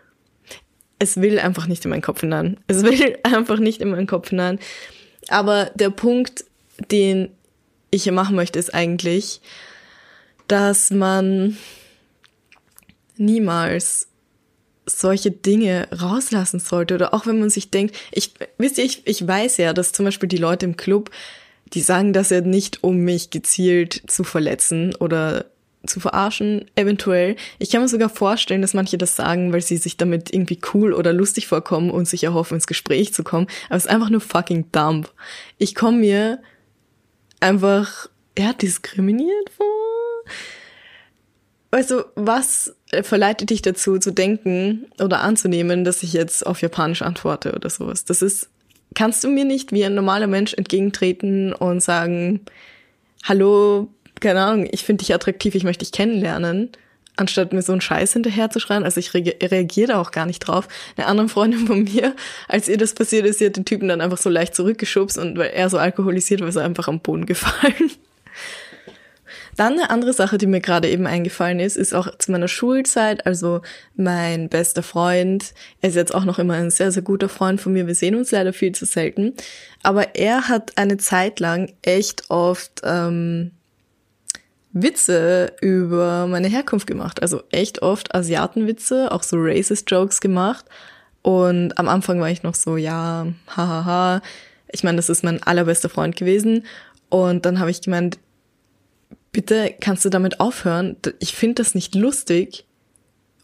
es 0.99 1.17
will 1.17 1.38
einfach 1.38 1.67
nicht 1.67 1.85
in 1.85 1.90
meinen 1.90 2.02
Kopf 2.02 2.21
hinein. 2.21 2.59
Es 2.67 2.83
will 2.83 3.19
einfach 3.23 3.59
nicht 3.59 3.81
in 3.81 3.90
meinen 3.90 4.07
Kopf 4.07 4.31
hinein. 4.31 4.59
Aber 5.29 5.71
der 5.75 5.90
Punkt, 5.90 6.45
den 6.90 7.31
ich 7.90 8.05
hier 8.05 8.12
machen 8.12 8.37
möchte, 8.37 8.59
ist 8.59 8.73
eigentlich, 8.73 9.40
dass 10.47 10.90
man 10.90 11.57
niemals 13.17 14.09
solche 14.87 15.31
Dinge 15.31 15.88
rauslassen 15.93 16.59
sollte 16.59 16.95
oder 16.95 17.14
auch 17.14 17.26
wenn 17.26 17.38
man 17.38 17.50
sich 17.50 17.71
denkt, 17.71 17.97
ich, 18.11 18.33
wisst 18.59 18.79
ihr, 18.79 18.85
ich, 18.85 19.07
ich 19.07 19.26
weiß 19.26 19.59
ja, 19.59 19.73
dass 19.73 19.93
zum 19.93 20.05
Beispiel 20.05 20.29
die 20.29 20.37
Leute 20.37 20.67
im 20.67 20.76
Club, 20.76 21.11
die 21.73 21.81
sagen 21.81 22.12
das 22.12 22.31
ja 22.31 22.41
nicht, 22.41 22.83
um 22.83 22.97
mich 22.99 23.31
gezielt 23.31 24.03
zu 24.07 24.25
verletzen 24.25 24.95
oder 24.97 25.47
zu 25.87 26.00
verarschen, 26.00 26.67
eventuell. 26.75 27.37
Ich 27.59 27.71
kann 27.71 27.81
mir 27.81 27.89
sogar 27.89 28.11
vorstellen, 28.11 28.61
dass 28.61 28.75
manche 28.75 28.99
das 28.99 29.17
sagen, 29.17 29.53
weil 29.53 29.62
sie 29.62 29.79
sich 29.79 29.97
damit 29.97 30.33
irgendwie 30.33 30.61
cool 30.75 30.93
oder 30.93 31.12
lustig 31.12 31.47
vorkommen 31.47 31.91
und 31.91 32.07
sich 32.07 32.25
erhoffen, 32.25 32.57
ins 32.57 32.67
Gespräch 32.67 33.15
zu 33.15 33.25
kommen. 33.25 33.47
Aber 33.69 33.77
es 33.77 33.87
ist 33.87 33.91
einfach 33.91 34.11
nur 34.11 34.21
fucking 34.21 34.67
dumb. 34.73 35.12
Ich 35.57 35.75
komme 35.75 35.99
mir 35.99 36.43
einfach, 37.41 38.09
ja, 38.39 38.53
diskriminiert 38.53 39.50
vor. 39.57 39.67
Also, 41.71 42.05
was 42.17 42.75
verleitet 43.03 43.50
dich 43.50 43.62
dazu 43.62 43.99
zu 43.99 44.11
denken 44.11 44.87
oder 45.00 45.21
anzunehmen, 45.21 45.85
dass 45.85 46.03
ich 46.03 46.12
jetzt 46.12 46.45
auf 46.45 46.61
Japanisch 46.62 47.03
antworte 47.03 47.53
oder 47.53 47.71
sowas? 47.71 48.05
Das 48.05 48.23
ist, 48.23 48.50
kannst 48.95 49.23
du 49.25 49.29
mir 49.29 49.45
nicht 49.45 49.73
wie 49.73 49.85
ein 49.85 49.95
normaler 49.95 50.27
Mensch 50.27 50.55
entgegentreten 50.55 51.53
und 51.53 51.83
sagen, 51.83 52.41
hallo, 53.25 53.89
keine 54.21 54.43
Ahnung, 54.43 54.69
ich 54.71 54.85
finde 54.85 55.05
dich 55.05 55.15
attraktiv, 55.15 55.55
ich 55.55 55.65
möchte 55.65 55.85
dich 55.85 55.93
kennenlernen, 55.93 56.71
anstatt 57.17 57.53
mir 57.53 57.63
so 57.63 57.73
einen 57.73 57.81
Scheiß 57.81 58.13
hinterher 58.13 58.51
zu 58.51 58.61
schreien. 58.61 58.85
Also 58.85 59.01
ich 59.01 59.15
reagiere 59.15 59.89
da 59.89 60.01
auch 60.01 60.11
gar 60.11 60.27
nicht 60.27 60.41
drauf. 60.41 60.69
Eine 60.97 61.07
andere 61.07 61.29
Freundin 61.29 61.67
von 61.67 61.85
mir, 61.85 62.15
als 62.49 62.69
ihr 62.69 62.79
das 62.79 62.95
passiert 62.95 63.27
ist, 63.27 63.39
sie 63.39 63.47
hat 63.47 63.57
den 63.57 63.65
Typen 63.65 63.89
dann 63.89 64.01
einfach 64.01 64.19
so 64.19 64.31
leicht 64.31 64.55
zurückgeschubst 64.55 65.19
und 65.19 65.39
weil 65.39 65.51
er 65.51 65.71
so 65.71 65.79
alkoholisiert 65.79 66.41
war, 66.41 66.49
ist 66.49 66.57
er 66.57 66.65
einfach 66.65 66.89
am 66.89 67.01
Boden 67.01 67.27
gefallen. 67.27 67.91
Dann 69.61 69.75
eine 69.75 69.90
andere 69.90 70.14
Sache, 70.14 70.38
die 70.38 70.47
mir 70.47 70.62
gerade 70.62 70.88
eben 70.88 71.07
eingefallen 71.07 71.61
ist, 71.61 71.76
ist 71.76 71.93
auch 71.93 72.17
zu 72.17 72.33
meiner 72.33 72.49
Schulzeit. 72.49 73.26
Also 73.26 73.61
mein 73.95 74.49
bester 74.49 74.83
Freund, 74.83 75.52
er 75.83 75.90
ist 75.90 75.97
jetzt 75.97 76.14
auch 76.14 76.25
noch 76.25 76.38
immer 76.38 76.55
ein 76.55 76.71
sehr, 76.71 76.90
sehr 76.93 77.02
guter 77.02 77.29
Freund 77.29 77.61
von 77.61 77.75
mir. 77.75 77.87
Wir 77.87 77.95
sehen 77.95 78.14
uns 78.14 78.31
leider 78.31 78.55
viel 78.55 78.75
zu 78.75 78.87
selten. 78.87 79.35
Aber 79.83 80.14
er 80.14 80.49
hat 80.49 80.79
eine 80.79 80.97
Zeit 80.97 81.40
lang 81.40 81.75
echt 81.83 82.31
oft 82.31 82.81
ähm, 82.85 83.50
Witze 84.73 85.52
über 85.61 86.26
meine 86.26 86.49
Herkunft 86.49 86.87
gemacht. 86.87 87.21
Also 87.21 87.43
echt 87.50 87.83
oft 87.83 88.14
Asiatenwitze, 88.14 89.12
auch 89.12 89.23
so 89.23 89.37
racist 89.38 89.90
Jokes 89.90 90.23
gemacht. 90.23 90.64
Und 91.21 91.76
am 91.79 91.87
Anfang 91.87 92.19
war 92.19 92.31
ich 92.31 92.43
noch 92.43 92.55
so, 92.55 92.79
ja, 92.79 93.26
hahaha. 93.55 94.23
Ich 94.73 94.85
meine, 94.85 94.97
das 94.97 95.11
ist 95.11 95.23
mein 95.23 95.43
allerbester 95.43 95.90
Freund 95.90 96.17
gewesen. 96.17 96.64
Und 97.11 97.45
dann 97.45 97.59
habe 97.59 97.71
ich 97.71 97.83
gemeint, 97.83 98.19
bitte 99.33 99.75
kannst 99.81 100.05
du 100.05 100.09
damit 100.09 100.41
aufhören? 100.41 100.97
Ich 101.19 101.35
finde 101.35 101.57
das 101.57 101.75
nicht 101.75 101.95
lustig 101.95 102.65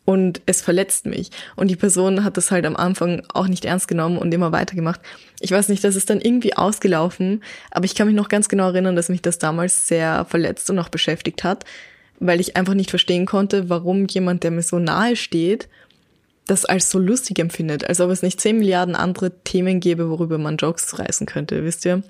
und 0.06 0.40
es 0.46 0.62
verletzt 0.62 1.04
mich. 1.04 1.30
Und 1.56 1.68
die 1.68 1.76
Person 1.76 2.24
hat 2.24 2.36
das 2.36 2.50
halt 2.50 2.64
am 2.64 2.76
Anfang 2.76 3.22
auch 3.34 3.48
nicht 3.48 3.64
ernst 3.64 3.88
genommen 3.88 4.18
und 4.18 4.32
immer 4.32 4.52
weitergemacht. 4.52 5.00
Ich 5.40 5.50
weiß 5.50 5.68
nicht, 5.68 5.84
das 5.84 5.96
ist 5.96 6.08
dann 6.08 6.20
irgendwie 6.20 6.56
ausgelaufen, 6.56 7.42
aber 7.70 7.84
ich 7.84 7.94
kann 7.94 8.06
mich 8.06 8.16
noch 8.16 8.28
ganz 8.28 8.48
genau 8.48 8.68
erinnern, 8.68 8.96
dass 8.96 9.08
mich 9.08 9.20
das 9.20 9.38
damals 9.38 9.88
sehr 9.88 10.24
verletzt 10.24 10.70
und 10.70 10.78
auch 10.78 10.88
beschäftigt 10.88 11.44
hat, 11.44 11.64
weil 12.20 12.40
ich 12.40 12.56
einfach 12.56 12.74
nicht 12.74 12.90
verstehen 12.90 13.26
konnte, 13.26 13.68
warum 13.68 14.06
jemand, 14.06 14.44
der 14.44 14.52
mir 14.52 14.62
so 14.62 14.78
nahe 14.78 15.16
steht, 15.16 15.68
das 16.46 16.64
als 16.64 16.88
so 16.88 17.00
lustig 17.00 17.40
empfindet, 17.40 17.88
als 17.88 18.00
ob 18.00 18.10
es 18.10 18.22
nicht 18.22 18.40
zehn 18.40 18.58
Milliarden 18.58 18.94
andere 18.94 19.42
Themen 19.42 19.80
gäbe, 19.80 20.08
worüber 20.08 20.38
man 20.38 20.56
Jokes 20.56 20.98
reißen 20.98 21.26
könnte, 21.26 21.64
wisst 21.64 21.84
ihr? 21.84 22.04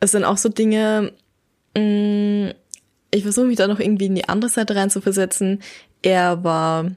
Es 0.00 0.12
sind 0.12 0.24
auch 0.24 0.38
so 0.38 0.48
Dinge, 0.48 1.12
ich 1.74 3.22
versuche 3.22 3.46
mich 3.46 3.56
da 3.56 3.66
noch 3.66 3.80
irgendwie 3.80 4.06
in 4.06 4.14
die 4.14 4.28
andere 4.28 4.50
Seite 4.50 4.76
reinzuversetzen. 4.76 5.62
Er 6.02 6.44
war 6.44 6.90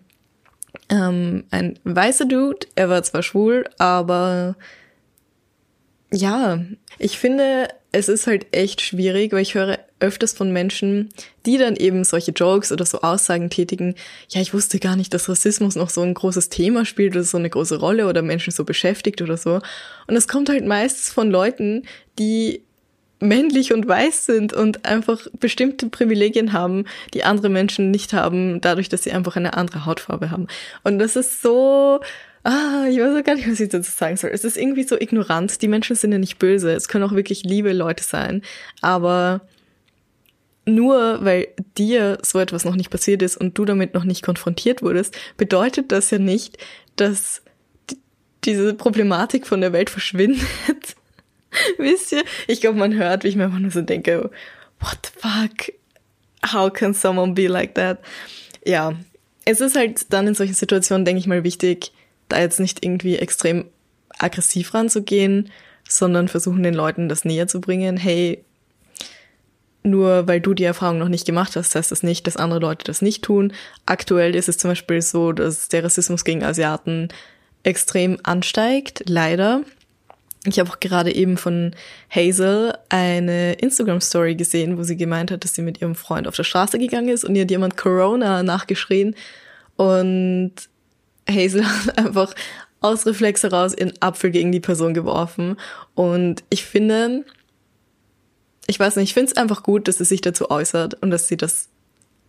ähm, 0.90 1.46
ein 1.52 1.80
weißer 1.84 2.26
Dude, 2.26 2.68
er 2.76 2.90
war 2.90 3.04
zwar 3.04 3.24
schwul, 3.24 3.66
aber 3.78 4.56
ja, 6.12 6.60
ich 7.00 7.18
finde, 7.18 7.68
es 7.92 8.10
ist 8.10 8.28
halt 8.28 8.48
echt 8.52 8.82
schwierig, 8.82 9.34
weil 9.34 9.42
ich 9.42 9.56
höre 9.56 9.80
öfters 10.00 10.34
von 10.34 10.52
Menschen, 10.54 11.10
die 11.46 11.58
dann 11.58 11.76
eben 11.76 12.04
solche 12.04 12.32
Jokes 12.32 12.72
oder 12.72 12.86
so 12.86 13.02
Aussagen 13.02 13.50
tätigen, 13.50 13.96
ja, 14.30 14.40
ich 14.42 14.54
wusste 14.54 14.80
gar 14.80 14.96
nicht, 14.96 15.14
dass 15.14 15.28
Rassismus 15.28 15.76
noch 15.76 15.90
so 15.90 16.02
ein 16.02 16.14
großes 16.14 16.50
Thema 16.50 16.86
spielt 16.86 17.16
oder 17.16 17.24
so 17.24 17.38
eine 17.38 17.50
große 17.50 17.80
Rolle 17.80 18.08
oder 18.08 18.22
Menschen 18.22 18.52
so 18.52 18.64
beschäftigt 18.64 19.22
oder 19.22 19.38
so. 19.38 19.60
Und 20.08 20.16
es 20.16 20.28
kommt 20.28 20.50
halt 20.50 20.66
meistens 20.66 21.12
von 21.12 21.32
Leuten, 21.32 21.84
die 22.20 22.64
männlich 23.20 23.74
und 23.74 23.88
weiß 23.88 24.26
sind 24.26 24.54
und 24.54 24.86
einfach 24.86 25.28
bestimmte 25.40 25.90
Privilegien 25.90 26.54
haben, 26.54 26.86
die 27.14 27.24
andere 27.24 27.50
Menschen 27.50 27.92
nicht 27.92 28.14
haben, 28.14 28.62
dadurch, 28.62 28.90
dass 28.90 29.04
sie 29.04 29.12
einfach 29.12 29.36
eine 29.36 29.56
andere 29.56 29.86
Hautfarbe 29.86 30.30
haben. 30.30 30.48
Und 30.84 31.00
das 31.00 31.16
ist 31.16 31.42
so, 31.42 32.00
ah, 32.44 32.86
ich 32.90 33.00
weiß 33.00 33.20
auch 33.20 33.24
gar 33.24 33.36
nicht, 33.36 33.50
was 33.50 33.60
ich 33.60 33.70
dazu 33.70 33.92
sagen 33.92 34.18
soll. 34.18 34.30
Es 34.32 34.44
ist 34.44 34.58
irgendwie 34.58 34.84
so 34.84 35.00
ignorant. 35.00 35.62
Die 35.62 35.68
Menschen 35.68 35.96
sind 35.96 36.12
ja 36.12 36.18
nicht 36.18 36.40
böse. 36.40 36.72
Es 36.72 36.88
können 36.88 37.04
auch 37.04 37.14
wirklich 37.14 37.44
liebe 37.44 37.74
Leute 37.74 38.04
sein. 38.04 38.42
Aber 38.82 39.42
nur 40.66 41.24
weil 41.24 41.48
dir 41.78 42.20
so 42.22 42.40
etwas 42.40 42.66
noch 42.66 42.76
nicht 42.76 42.90
passiert 42.90 43.22
ist 43.22 43.38
und 43.38 43.58
du 43.58 43.66
damit 43.66 43.94
noch 43.94 44.04
nicht 44.04 44.22
konfrontiert 44.22 44.82
wurdest, 44.82 45.18
bedeutet 45.38 45.92
das 45.92 46.12
ja 46.12 46.20
nicht, 46.20 46.58
dass 46.98 47.42
diese 48.44 48.74
Problematik 48.74 49.48
von 49.48 49.62
der 49.62 49.74
Welt 49.74 49.90
verschwindet. 49.90 50.46
Wisst 51.78 52.12
ihr? 52.12 52.24
Ich 52.48 52.62
glaube, 52.62 52.78
man 52.78 52.96
hört, 52.96 53.24
wie 53.24 53.30
ich 53.30 53.36
mir 53.36 53.46
einfach 53.46 53.60
nur 53.60 53.72
so 53.72 53.82
denke, 53.82 54.30
what 54.80 54.98
the 55.04 55.20
fuck? 55.20 55.74
how 56.54 56.72
can 56.72 56.94
someone 56.94 57.34
be 57.34 57.48
like 57.48 57.76
that? 57.76 58.00
Ja, 58.66 58.94
es 59.46 59.62
ist 59.62 59.76
halt 59.76 60.12
dann 60.12 60.28
in 60.28 60.36
solchen 60.36 60.54
Situationen, 60.54 61.06
denke 61.06 61.20
ich 61.20 61.28
mal, 61.28 61.44
wichtig, 61.44 61.92
da 62.30 62.40
jetzt 62.40 62.60
nicht 62.60 62.84
irgendwie 62.84 63.18
extrem 63.18 63.66
aggressiv 64.20 64.74
ranzugehen, 64.74 65.50
sondern 65.88 66.28
versuchen 66.28 66.64
den 66.64 66.74
Leuten 66.74 67.08
das 67.08 67.24
näher 67.24 67.48
zu 67.48 67.62
bringen. 67.62 67.98
Hey, 67.98 68.44
nur 69.84 70.28
weil 70.28 70.42
du 70.42 70.54
die 70.54 70.66
Erfahrung 70.66 70.98
noch 70.98 71.08
nicht 71.08 71.26
gemacht 71.26 71.56
hast, 71.56 71.76
heißt 71.76 71.92
das 71.92 72.04
nicht, 72.04 72.28
dass 72.28 72.36
andere 72.36 72.60
Leute 72.60 72.84
das 72.84 73.02
nicht 73.02 73.24
tun. 73.24 73.54
Aktuell 73.86 74.36
ist 74.36 74.50
es 74.50 74.58
zum 74.58 74.72
Beispiel 74.72 75.02
so, 75.02 75.32
dass 75.32 75.70
der 75.70 75.84
Rassismus 75.84 76.26
gegen 76.26 76.44
Asiaten 76.44 77.08
extrem 77.64 78.18
ansteigt, 78.24 79.04
leider. 79.08 79.62
Ich 80.48 80.60
habe 80.60 80.70
auch 80.70 80.80
gerade 80.80 81.14
eben 81.14 81.36
von 81.36 81.76
Hazel 82.10 82.74
eine 82.88 83.54
Instagram-Story 83.54 84.36
gesehen, 84.36 84.78
wo 84.78 84.84
sie 84.84 84.96
gemeint 84.96 85.30
hat, 85.30 85.44
dass 85.44 85.54
sie 85.54 85.62
mit 85.62 85.82
ihrem 85.82 85.96
Freund 85.96 86.28
auf 86.28 86.36
der 86.36 86.46
Straße 86.46 86.80
gegangen 86.80 87.10
ist 87.10 87.26
und 87.26 87.36
ihr 87.36 87.42
hat 87.42 87.52
jemand 87.52 87.76
Corona 87.76 88.44
nachgeschrien. 88.44 89.16
Und 89.76 90.54
Hazel 91.30 91.66
hat 91.86 91.98
einfach 91.98 92.34
aus 92.80 93.06
Reflex 93.06 93.44
heraus 93.44 93.74
ihren 93.78 93.94
Apfel 94.00 94.32
gegen 94.32 94.54
die 94.54 94.62
Person 94.62 94.94
geworfen. 94.94 95.58
Und 95.96 96.44
ich 96.50 96.64
finde, 96.64 97.26
ich 98.68 98.80
weiß 98.80 98.96
nicht, 98.96 99.10
ich 99.10 99.14
finde 99.14 99.32
es 99.32 99.38
einfach 99.38 99.64
gut, 99.64 99.88
dass 99.90 99.98
sie 99.98 100.06
sich 100.06 100.22
dazu 100.22 100.50
äußert 100.50 100.94
und 101.02 101.12
dass 101.12 101.28
sie 101.28 101.38
das 101.38 101.68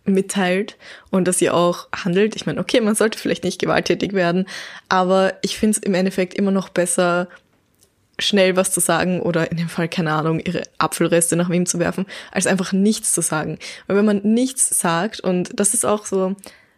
mitteilt 0.03 0.77
und 1.09 1.25
dass 1.25 1.37
sie 1.37 1.49
auch 1.49 1.87
handelt. 1.93 2.35
Ich 2.35 2.45
meine, 2.45 2.59
okay, 2.59 2.81
man 2.81 2.95
sollte 2.95 3.17
vielleicht 3.17 3.45
nicht 3.45 3.61
gewalttätig 3.61 4.11
werden, 4.11 4.45
aber 4.89 5.35
ich 5.41 5.57
finde 5.57 5.77
es 5.77 5.83
im 5.85 5.93
Endeffekt 5.93 6.33
immer 6.33 6.51
noch 6.51 6.69
besser, 6.69 7.29
schnell 8.19 8.55
was 8.55 8.71
zu 8.71 8.79
sagen 8.79 9.21
oder 9.21 9.51
in 9.51 9.57
dem 9.57 9.69
Fall, 9.69 9.89
keine 9.89 10.11
Ahnung, 10.11 10.39
ihre 10.39 10.63
Apfelreste 10.77 11.35
nach 11.35 11.49
wem 11.49 11.65
zu 11.65 11.79
werfen, 11.79 12.05
als 12.31 12.47
einfach 12.47 12.73
nichts 12.73 13.13
zu 13.13 13.21
sagen. 13.21 13.57
Weil 13.87 13.97
wenn 13.97 14.05
man 14.05 14.21
nichts 14.23 14.79
sagt, 14.79 15.19
und 15.19 15.59
das 15.59 15.73
ist 15.73 15.85
auch 15.85 16.05
so 16.05 16.35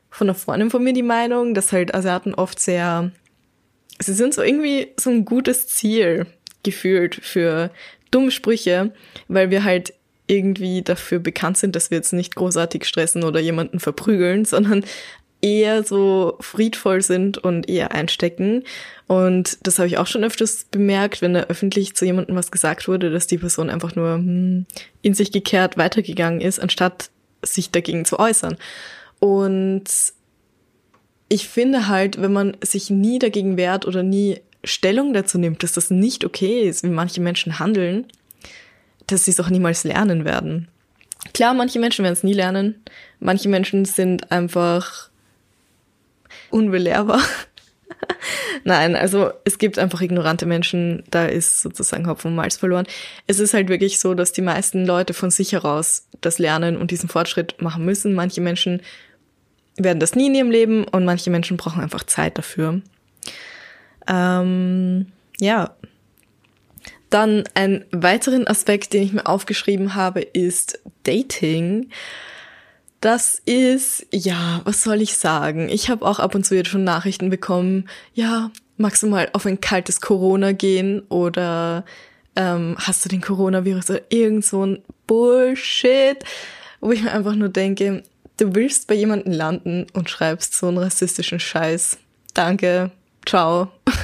von 0.09 0.27
einer 0.27 0.35
Freundin 0.35 0.69
von 0.69 0.83
mir 0.83 0.93
die 0.93 1.03
Meinung, 1.03 1.53
dass 1.53 1.71
halt 1.71 1.95
Asiaten 1.95 2.33
oft 2.33 2.59
sehr, 2.59 3.11
sie 3.99 4.13
sind 4.13 4.33
so 4.33 4.41
irgendwie 4.41 4.93
so 4.99 5.09
ein 5.09 5.25
gutes 5.25 5.67
Ziel 5.67 6.27
gefühlt 6.63 7.15
für 7.15 7.71
dumme 8.11 8.31
Sprüche, 8.31 8.93
weil 9.27 9.49
wir 9.49 9.63
halt 9.63 9.93
irgendwie 10.27 10.81
dafür 10.81 11.19
bekannt 11.19 11.57
sind, 11.57 11.75
dass 11.75 11.91
wir 11.91 11.97
jetzt 11.97 12.13
nicht 12.13 12.35
großartig 12.35 12.85
stressen 12.85 13.23
oder 13.23 13.39
jemanden 13.39 13.79
verprügeln, 13.79 14.45
sondern 14.45 14.85
eher 15.41 15.83
so 15.83 16.37
friedvoll 16.39 17.01
sind 17.01 17.37
und 17.37 17.67
eher 17.67 17.91
einstecken. 17.91 18.63
Und 19.07 19.57
das 19.63 19.79
habe 19.79 19.87
ich 19.87 19.97
auch 19.97 20.07
schon 20.07 20.23
öfters 20.23 20.65
bemerkt, 20.69 21.21
wenn 21.21 21.33
da 21.33 21.41
öffentlich 21.41 21.95
zu 21.95 22.05
jemandem 22.05 22.35
was 22.35 22.51
gesagt 22.51 22.87
wurde, 22.87 23.11
dass 23.11 23.27
die 23.27 23.37
Person 23.37 23.69
einfach 23.69 23.95
nur 23.95 24.13
hm, 24.13 24.65
in 25.01 25.13
sich 25.13 25.31
gekehrt 25.31 25.77
weitergegangen 25.77 26.41
ist, 26.41 26.59
anstatt 26.59 27.09
sich 27.43 27.71
dagegen 27.71 28.05
zu 28.05 28.19
äußern. 28.19 28.57
Und 29.19 29.83
ich 31.29 31.47
finde 31.47 31.87
halt, 31.87 32.21
wenn 32.21 32.33
man 32.33 32.57
sich 32.61 32.89
nie 32.89 33.19
dagegen 33.19 33.57
wehrt 33.57 33.85
oder 33.85 34.03
nie 34.03 34.39
Stellung 34.63 35.13
dazu 35.13 35.37
nimmt, 35.37 35.63
dass 35.63 35.73
das 35.73 35.89
nicht 35.89 36.23
okay 36.25 36.67
ist, 36.67 36.83
wie 36.83 36.89
manche 36.89 37.21
Menschen 37.21 37.57
handeln, 37.57 38.05
dass 39.07 39.25
sie 39.25 39.31
es 39.31 39.39
auch 39.39 39.49
niemals 39.49 39.83
lernen 39.83 40.23
werden. 40.25 40.67
Klar, 41.33 41.53
manche 41.53 41.79
Menschen 41.79 42.03
werden 42.03 42.13
es 42.13 42.23
nie 42.23 42.33
lernen. 42.33 42.83
Manche 43.19 43.49
Menschen 43.49 43.85
sind 43.85 44.31
einfach 44.31 45.10
unbelehrbar. 46.51 47.21
Nein, 48.63 48.95
also 48.95 49.31
es 49.43 49.57
gibt 49.57 49.79
einfach 49.79 50.01
ignorante 50.01 50.45
Menschen, 50.45 51.03
da 51.09 51.25
ist 51.25 51.61
sozusagen 51.61 52.07
Hopfen 52.07 52.29
und 52.29 52.35
Malz 52.35 52.57
verloren. 52.57 52.85
Es 53.27 53.39
ist 53.39 53.53
halt 53.53 53.69
wirklich 53.69 53.99
so, 53.99 54.13
dass 54.13 54.31
die 54.31 54.41
meisten 54.41 54.85
Leute 54.85 55.13
von 55.13 55.31
sich 55.31 55.53
heraus 55.53 56.07
das 56.21 56.39
lernen 56.39 56.77
und 56.77 56.91
diesen 56.91 57.09
Fortschritt 57.09 57.61
machen 57.61 57.85
müssen. 57.85 58.13
Manche 58.13 58.41
Menschen 58.41 58.81
werden 59.77 59.99
das 59.99 60.15
nie 60.15 60.27
in 60.27 60.35
ihrem 60.35 60.51
Leben 60.51 60.83
und 60.83 61.05
manche 61.05 61.29
Menschen 61.29 61.57
brauchen 61.57 61.81
einfach 61.81 62.03
Zeit 62.03 62.37
dafür. 62.37 62.81
Ähm, 64.07 65.07
ja. 65.39 65.75
Dann 67.09 67.43
ein 67.55 67.83
weiteren 67.91 68.47
Aspekt, 68.47 68.93
den 68.93 69.03
ich 69.03 69.11
mir 69.11 69.25
aufgeschrieben 69.25 69.95
habe, 69.95 70.21
ist 70.21 70.79
Dating. 71.03 71.89
Das 73.01 73.41
ist, 73.45 74.05
ja, 74.11 74.61
was 74.63 74.83
soll 74.83 75.01
ich 75.01 75.17
sagen? 75.17 75.69
Ich 75.69 75.89
habe 75.89 76.05
auch 76.05 76.19
ab 76.19 76.35
und 76.35 76.45
zu 76.45 76.55
jetzt 76.55 76.69
schon 76.69 76.83
Nachrichten 76.83 77.31
bekommen, 77.31 77.89
ja, 78.13 78.51
magst 78.77 79.01
du 79.01 79.07
mal 79.07 79.27
auf 79.33 79.47
ein 79.47 79.59
kaltes 79.59 80.01
Corona 80.01 80.51
gehen 80.51 81.01
oder 81.09 81.83
ähm, 82.35 82.75
hast 82.77 83.03
du 83.03 83.09
den 83.09 83.21
Coronavirus 83.21 83.89
oder 83.89 84.01
irgend 84.09 84.45
so 84.45 84.65
ein 84.65 84.83
Bullshit, 85.07 86.17
wo 86.79 86.91
ich 86.91 87.01
mir 87.01 87.11
einfach 87.11 87.33
nur 87.33 87.49
denke, 87.49 88.03
du 88.37 88.53
willst 88.53 88.87
bei 88.87 88.93
jemandem 88.93 89.33
landen 89.33 89.87
und 89.93 90.09
schreibst 90.09 90.55
so 90.55 90.67
einen 90.67 90.77
rassistischen 90.77 91.39
Scheiß. 91.39 91.97
Danke, 92.33 92.91
ciao. 93.25 93.69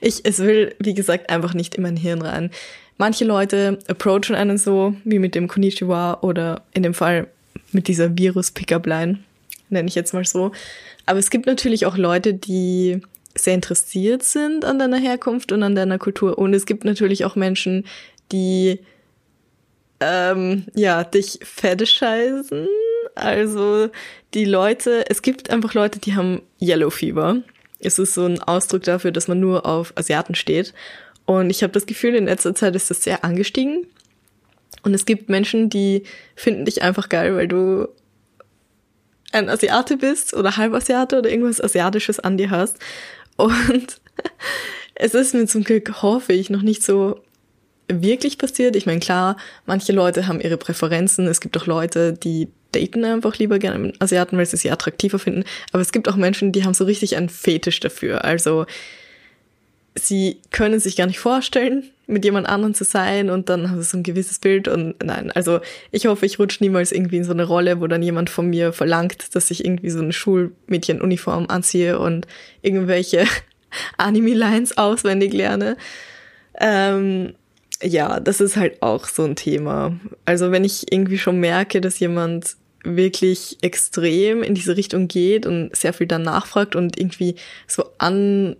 Ich, 0.00 0.24
es 0.24 0.38
will, 0.38 0.74
wie 0.78 0.94
gesagt, 0.94 1.28
einfach 1.28 1.52
nicht 1.52 1.74
in 1.74 1.82
mein 1.82 1.96
Hirn 1.96 2.22
rein. 2.22 2.50
Manche 2.96 3.26
Leute 3.26 3.78
approachen 3.86 4.34
einen 4.34 4.56
so, 4.56 4.94
wie 5.04 5.18
mit 5.18 5.34
dem 5.34 5.46
Konnichiwa 5.46 6.18
oder 6.22 6.62
in 6.72 6.82
dem 6.82 6.94
Fall 6.94 7.26
mit 7.72 7.88
dieser 7.88 8.16
Virus-Pickup-Line, 8.16 9.18
nenne 9.68 9.88
ich 9.88 9.94
jetzt 9.94 10.14
mal 10.14 10.24
so. 10.24 10.52
Aber 11.06 11.18
es 11.18 11.30
gibt 11.30 11.46
natürlich 11.46 11.86
auch 11.86 11.96
Leute, 11.96 12.34
die 12.34 13.00
sehr 13.36 13.54
interessiert 13.54 14.22
sind 14.22 14.64
an 14.64 14.78
deiner 14.78 14.98
Herkunft 14.98 15.52
und 15.52 15.62
an 15.62 15.74
deiner 15.74 15.98
Kultur. 15.98 16.38
Und 16.38 16.54
es 16.54 16.66
gibt 16.66 16.84
natürlich 16.84 17.24
auch 17.24 17.36
Menschen, 17.36 17.84
die 18.32 18.80
ähm, 20.00 20.64
ja 20.74 21.04
dich 21.04 21.38
fetishisen. 21.42 22.66
Also 23.14 23.90
die 24.34 24.44
Leute, 24.44 25.04
es 25.08 25.22
gibt 25.22 25.50
einfach 25.50 25.74
Leute, 25.74 25.98
die 25.98 26.14
haben 26.14 26.42
Yellow 26.60 26.90
Fever. 26.90 27.36
Es 27.78 27.98
ist 27.98 28.14
so 28.14 28.26
ein 28.26 28.40
Ausdruck 28.40 28.82
dafür, 28.82 29.10
dass 29.10 29.28
man 29.28 29.40
nur 29.40 29.66
auf 29.66 29.92
Asiaten 29.96 30.34
steht. 30.34 30.74
Und 31.24 31.50
ich 31.50 31.62
habe 31.62 31.72
das 31.72 31.86
Gefühl, 31.86 32.14
in 32.14 32.26
letzter 32.26 32.54
Zeit 32.54 32.74
ist 32.74 32.90
das 32.90 33.02
sehr 33.02 33.24
angestiegen. 33.24 33.86
Und 34.82 34.94
es 34.94 35.06
gibt 35.06 35.28
Menschen, 35.28 35.70
die 35.70 36.04
finden 36.34 36.64
dich 36.64 36.82
einfach 36.82 37.08
geil, 37.08 37.34
weil 37.36 37.48
du 37.48 37.88
ein 39.32 39.48
Asiate 39.48 39.96
bist 39.96 40.34
oder 40.34 40.56
Halbasiate 40.56 41.18
oder 41.18 41.30
irgendwas 41.30 41.60
Asiatisches 41.60 42.20
an 42.20 42.36
dir 42.36 42.50
hast. 42.50 42.78
Und 43.36 44.00
es 44.94 45.14
ist 45.14 45.34
mir 45.34 45.46
zum 45.46 45.64
Glück, 45.64 46.02
hoffe 46.02 46.32
ich, 46.32 46.50
noch 46.50 46.62
nicht 46.62 46.82
so 46.82 47.20
wirklich 47.88 48.38
passiert. 48.38 48.76
Ich 48.76 48.86
meine, 48.86 49.00
klar, 49.00 49.36
manche 49.66 49.92
Leute 49.92 50.26
haben 50.26 50.40
ihre 50.40 50.56
Präferenzen. 50.56 51.26
Es 51.26 51.40
gibt 51.40 51.56
auch 51.56 51.66
Leute, 51.66 52.12
die 52.12 52.48
daten 52.72 53.04
einfach 53.04 53.36
lieber 53.38 53.58
gerne 53.58 53.78
mit 53.78 54.00
Asiaten, 54.00 54.36
weil 54.36 54.46
sie 54.46 54.56
sie 54.56 54.70
attraktiver 54.70 55.18
finden. 55.18 55.44
Aber 55.72 55.82
es 55.82 55.92
gibt 55.92 56.08
auch 56.08 56.16
Menschen, 56.16 56.52
die 56.52 56.64
haben 56.64 56.74
so 56.74 56.84
richtig 56.84 57.16
einen 57.16 57.28
Fetisch 57.28 57.80
dafür. 57.80 58.24
Also 58.24 58.66
sie 59.96 60.40
können 60.50 60.78
sich 60.78 60.96
gar 60.96 61.06
nicht 61.06 61.18
vorstellen, 61.18 61.90
mit 62.10 62.24
jemand 62.24 62.48
anderem 62.48 62.74
zu 62.74 62.84
sein 62.84 63.30
und 63.30 63.48
dann 63.48 63.70
haben 63.70 63.78
sie 63.78 63.88
so 63.88 63.96
ein 63.96 64.02
gewisses 64.02 64.38
Bild 64.38 64.68
und 64.68 65.02
nein, 65.02 65.30
also 65.32 65.60
ich 65.90 66.06
hoffe, 66.06 66.26
ich 66.26 66.38
rutsche 66.38 66.62
niemals 66.62 66.92
irgendwie 66.92 67.18
in 67.18 67.24
so 67.24 67.32
eine 67.32 67.44
Rolle, 67.44 67.80
wo 67.80 67.86
dann 67.86 68.02
jemand 68.02 68.30
von 68.30 68.48
mir 68.48 68.72
verlangt, 68.72 69.34
dass 69.34 69.50
ich 69.50 69.64
irgendwie 69.64 69.90
so 69.90 70.00
eine 70.00 70.12
Schulmädchenuniform 70.12 71.46
anziehe 71.48 71.98
und 71.98 72.26
irgendwelche 72.62 73.24
Anime-Lines 73.96 74.76
auswendig 74.76 75.32
lerne. 75.32 75.76
Ähm, 76.58 77.34
ja, 77.82 78.20
das 78.20 78.40
ist 78.40 78.56
halt 78.56 78.82
auch 78.82 79.06
so 79.06 79.24
ein 79.24 79.36
Thema. 79.36 79.98
Also 80.24 80.50
wenn 80.50 80.64
ich 80.64 80.92
irgendwie 80.92 81.18
schon 81.18 81.38
merke, 81.40 81.80
dass 81.80 81.98
jemand 81.98 82.56
wirklich 82.84 83.58
extrem 83.62 84.42
in 84.42 84.54
diese 84.54 84.76
Richtung 84.76 85.08
geht 85.08 85.46
und 85.46 85.74
sehr 85.76 85.92
viel 85.92 86.06
dann 86.06 86.22
nachfragt 86.22 86.76
und 86.76 86.98
irgendwie 86.98 87.34
so 87.66 87.84
anrüchige 87.98 88.56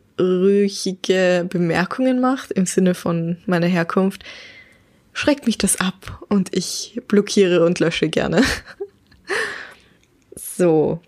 Bemerkungen 1.48 2.20
macht 2.20 2.50
im 2.52 2.66
Sinne 2.66 2.94
von 2.94 3.38
meiner 3.46 3.66
Herkunft, 3.66 4.24
schreckt 5.12 5.46
mich 5.46 5.58
das 5.58 5.80
ab 5.80 6.22
und 6.28 6.54
ich 6.54 7.00
blockiere 7.08 7.64
und 7.64 7.80
lösche 7.80 8.08
gerne. 8.08 8.42
so. 10.36 11.00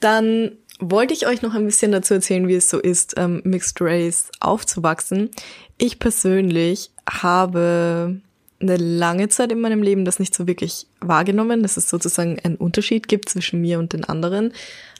Dann 0.00 0.52
wollte 0.80 1.14
ich 1.14 1.26
euch 1.26 1.42
noch 1.42 1.54
ein 1.54 1.64
bisschen 1.64 1.92
dazu 1.92 2.14
erzählen, 2.14 2.46
wie 2.46 2.54
es 2.54 2.70
so 2.70 2.78
ist, 2.78 3.14
ähm, 3.16 3.40
Mixed 3.44 3.80
Race 3.80 4.30
aufzuwachsen. 4.40 5.30
Ich 5.76 5.98
persönlich 5.98 6.90
habe 7.08 8.20
eine 8.60 8.76
lange 8.76 9.28
Zeit 9.28 9.52
in 9.52 9.60
meinem 9.60 9.82
Leben 9.82 10.04
das 10.04 10.18
nicht 10.18 10.34
so 10.34 10.46
wirklich 10.46 10.86
wahrgenommen, 11.00 11.62
dass 11.62 11.76
es 11.76 11.88
sozusagen 11.88 12.38
einen 12.40 12.56
Unterschied 12.56 13.08
gibt 13.08 13.28
zwischen 13.28 13.60
mir 13.60 13.78
und 13.78 13.92
den 13.92 14.04
anderen. 14.04 14.52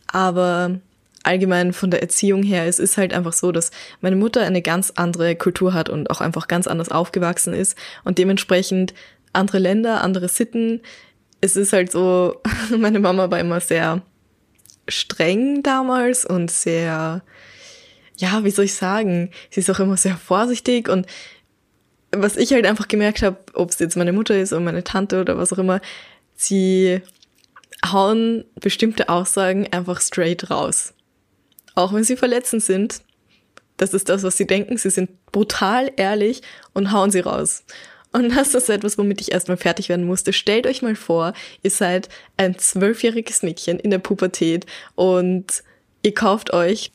Aber 0.07 0.79
allgemein 1.25 1.73
von 1.73 1.90
der 1.90 2.03
Erziehung 2.03 2.42
her, 2.42 2.66
es 2.66 2.79
ist 2.79 2.97
halt 2.97 3.12
einfach 3.12 3.33
so, 3.33 3.53
dass 3.53 3.71
meine 4.01 4.16
Mutter 4.16 4.42
eine 4.42 4.62
ganz 4.62 4.92
andere 4.97 5.35
Kultur 5.37 5.75
hat 5.75 5.88
und 5.88 6.11
auch 6.11 6.21
einfach 6.21 6.49
ganz 6.49 6.66
anders 6.66 6.90
aufgewachsen 6.90 7.53
ist 7.53 7.77
und 8.05 8.18
dementsprechend 8.18 8.94
andere 9.33 9.59
Länder, 9.59 10.03
andere 10.03 10.29
Sitten. 10.29 10.81
Es 11.40 11.57
ist 11.57 11.73
halt 11.73 11.90
so, 11.90 12.40
meine 12.77 13.01
Mama 13.01 13.31
war 13.31 13.40
immer 13.40 13.61
sehr 13.61 14.03
streng 14.88 15.62
damals 15.62 16.25
und 16.25 16.51
sehr, 16.51 17.23
ja, 18.16 18.44
wie 18.44 18.51
soll 18.51 18.64
ich 18.64 18.75
sagen, 18.75 19.31
sie 19.51 19.61
ist 19.61 19.71
auch 19.71 19.81
immer 19.81 19.97
sehr 19.97 20.16
vorsichtig 20.16 20.88
und 20.88 21.07
was 22.11 22.37
ich 22.37 22.53
halt 22.53 22.66
einfach 22.66 22.88
gemerkt 22.88 23.23
habe, 23.23 23.38
ob 23.55 23.71
es 23.71 23.79
jetzt 23.79 23.97
meine 23.97 24.12
Mutter 24.12 24.38
ist 24.38 24.53
oder 24.53 24.62
meine 24.62 24.85
Tante 24.85 25.21
oder 25.21 25.37
was 25.37 25.53
auch 25.53 25.59
immer, 25.59 25.81
sie 26.35 27.03
hauen 27.85 28.44
bestimmte 28.61 29.09
Aussagen 29.09 29.68
einfach 29.73 30.01
straight 30.01 30.51
raus. 30.51 30.94
Auch 31.75 31.92
wenn 31.92 32.05
sie 32.05 32.16
verletzend 32.16 32.62
sind. 32.62 33.03
Das 33.77 33.94
ist 33.94 34.09
das, 34.09 34.25
was 34.25 34.37
sie 34.37 34.47
denken. 34.47 34.77
Sie 34.77 34.90
sind 34.90 35.11
brutal 35.31 35.92
ehrlich 35.97 36.42
und 36.73 36.92
hauen 36.92 37.11
sie 37.11 37.21
raus. 37.21 37.62
Und 38.11 38.31
das 38.37 38.55
ist 38.55 38.68
etwas, 38.68 38.99
womit 38.99 39.21
ich 39.21 39.33
erstmal 39.33 39.59
fertig 39.59 39.88
werden 39.88 40.07
musste. 40.07 40.33
Stellt 40.33 40.66
euch 40.66 40.83
mal 40.83 40.97
vor, 40.97 41.35
ihr 41.62 41.71
seid 41.71 42.09
ein 42.37 42.59
zwölfjähriges 42.59 43.42
Mädchen 43.42 43.79
in 43.79 43.90
der 43.90 43.99
Pubertät 43.99 44.66
und 44.97 45.62
ihr 46.03 46.14
kauft 46.14 46.53
euch 46.53 46.90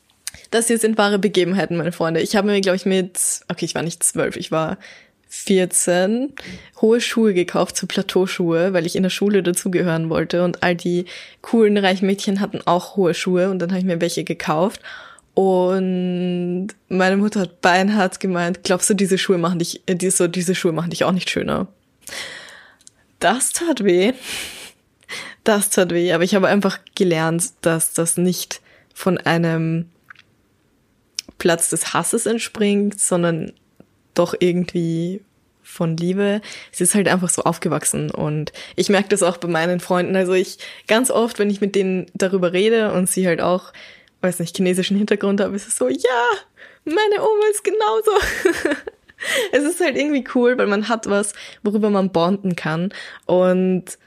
das 0.52 0.68
hier 0.68 0.78
sind 0.78 0.98
wahre 0.98 1.20
Begebenheiten, 1.20 1.78
meine 1.78 1.92
Freunde. 1.92 2.22
Ich 2.22 2.36
habe 2.36 2.48
mir, 2.48 2.62
glaube 2.62 2.76
ich, 2.76 2.86
mit, 2.86 3.20
okay, 3.50 3.66
ich 3.66 3.76
war 3.76 3.84
nicht 3.84 4.04
zwölf, 4.04 4.36
ich 4.36 4.52
war 4.52 4.78
14 5.36 6.32
hohe 6.80 7.02
Schuhe 7.02 7.34
gekauft, 7.34 7.76
so 7.76 7.88
Plateauschuhe, 7.88 8.74
weil 8.74 8.86
ich 8.86 8.96
in 8.96 9.04
der 9.04 9.10
Schule 9.10 9.42
dazugehören 9.42 10.10
wollte 10.10 10.44
und 10.44 10.62
all 10.62 10.76
die 10.76 11.06
coolen 11.42 11.78
reichen 11.78 12.06
Mädchen 12.06 12.40
hatten 12.40 12.62
auch 12.66 12.96
hohe 12.96 13.16
Schuhe 13.16 13.50
und 13.50 13.58
dann 13.60 13.72
habe 13.72 13.80
ich 13.80 13.86
mir 13.86 14.00
welche 14.00 14.24
gekauft 14.24 14.80
und 15.34 16.68
meine 16.88 17.18
Mutter 17.18 17.42
hat 17.42 17.62
beinhart 17.62 18.20
gemeint, 18.20 18.64
glaubst 18.64 18.92
du, 18.92 18.94
diese 18.94 19.18
Schuhe 19.18 19.40
machen 19.40 19.58
dich, 19.58 19.82
äh, 19.88 19.96
diese, 19.96 20.30
diese 20.30 20.54
Schuhe 20.54 20.72
machen 20.72 20.92
dich 20.92 21.04
auch 21.04 21.12
nicht 21.12 21.32
schöner? 21.32 21.68
Das 23.20 23.52
tat 23.52 23.84
weh. 23.84 24.14
Das 25.44 25.72
tat 25.72 25.92
weh, 25.92 26.14
aber 26.14 26.24
ich 26.24 26.36
habe 26.36 26.48
einfach 26.48 26.80
gelernt, 26.94 27.54
dass 27.62 27.94
das 27.94 28.18
nicht 28.18 28.62
von 28.94 29.18
einem 29.18 29.90
Platz 31.40 31.70
des 31.72 31.94
Hasses 31.94 32.28
entspringt, 32.28 33.00
sondern 33.00 33.52
doch 34.14 34.36
irgendwie 34.40 35.22
von 35.64 35.98
Liebe. 35.98 36.42
Es 36.72 36.82
ist 36.82 36.96
halt 36.96 37.08
einfach 37.08 37.30
so 37.30 37.44
aufgewachsen 37.44 38.12
und 38.12 38.52
ich 38.76 38.90
merke 38.90 39.10
das 39.10 39.24
auch 39.24 39.38
bei 39.38 39.48
meinen 39.48 39.80
Freunden. 39.80 40.16
Also 40.16 40.34
ich 40.34 40.58
ganz 40.88 41.10
oft, 41.10 41.40
wenn 41.40 41.50
ich 41.50 41.62
mit 41.62 41.76
denen 41.76 42.08
darüber 42.14 42.54
rede 42.54 42.94
und 42.94 43.10
sie 43.10 43.28
halt 43.28 43.42
auch, 43.42 43.74
weiß 44.22 44.40
nicht, 44.40 44.56
chinesischen 44.56 44.98
Hintergrund 44.98 45.42
haben, 45.42 45.56
ist 45.56 45.68
es 45.68 45.78
so, 45.78 45.88
ja, 45.88 46.28
meine 46.86 47.22
Oma 47.22 47.46
ist 47.52 47.64
genauso. 47.64 48.12
es 49.52 49.64
ist 49.64 49.80
halt 49.80 49.98
irgendwie 49.98 50.26
cool, 50.36 50.58
weil 50.58 50.68
man 50.68 50.90
hat 50.90 51.10
was, 51.10 51.34
worüber 51.64 51.90
man 51.90 52.12
bonden 52.12 52.56
kann 52.56 52.94
und 53.26 53.98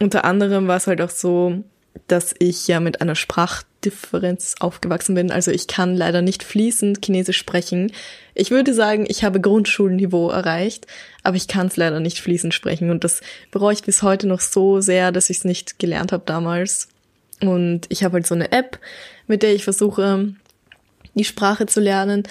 unter 0.00 0.24
anderem 0.24 0.66
war 0.66 0.78
es 0.78 0.86
halt 0.86 1.02
auch 1.02 1.10
so, 1.10 1.62
dass 2.06 2.34
ich 2.38 2.66
ja 2.68 2.80
mit 2.80 3.00
einer 3.00 3.14
Sprachdifferenz 3.14 4.56
aufgewachsen 4.60 5.14
bin. 5.14 5.30
Also 5.30 5.50
ich 5.50 5.66
kann 5.66 5.96
leider 5.96 6.22
nicht 6.22 6.42
fließend 6.42 7.04
Chinesisch 7.04 7.38
sprechen. 7.38 7.92
Ich 8.34 8.50
würde 8.50 8.74
sagen, 8.74 9.06
ich 9.08 9.24
habe 9.24 9.40
Grundschulniveau 9.40 10.30
erreicht, 10.30 10.86
aber 11.22 11.36
ich 11.36 11.48
kann 11.48 11.68
es 11.68 11.76
leider 11.76 12.00
nicht 12.00 12.20
fließend 12.20 12.54
sprechen. 12.54 12.90
Und 12.90 13.04
das 13.04 13.20
bereue 13.50 13.74
ich 13.74 13.82
bis 13.82 14.02
heute 14.02 14.26
noch 14.26 14.40
so 14.40 14.80
sehr, 14.80 15.12
dass 15.12 15.30
ich 15.30 15.38
es 15.38 15.44
nicht 15.44 15.78
gelernt 15.78 16.12
habe 16.12 16.24
damals. 16.26 16.88
Und 17.40 17.86
ich 17.88 18.04
habe 18.04 18.14
halt 18.14 18.26
so 18.26 18.34
eine 18.34 18.52
App, 18.52 18.78
mit 19.26 19.42
der 19.42 19.54
ich 19.54 19.64
versuche, 19.64 20.34
die 21.14 21.24
Sprache 21.24 21.66
zu 21.66 21.80
lernen. 21.80 22.24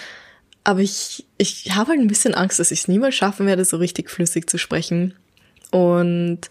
Aber 0.63 0.81
ich, 0.81 1.25
ich 1.37 1.71
habe 1.75 1.91
halt 1.91 1.99
ein 1.99 2.07
bisschen 2.07 2.35
Angst, 2.35 2.59
dass 2.59 2.71
ich 2.71 2.81
es 2.81 2.87
niemals 2.87 3.15
schaffen 3.15 3.47
werde, 3.47 3.65
so 3.65 3.77
richtig 3.77 4.09
flüssig 4.09 4.49
zu 4.49 4.57
sprechen. 4.57 5.15
Und 5.71 6.41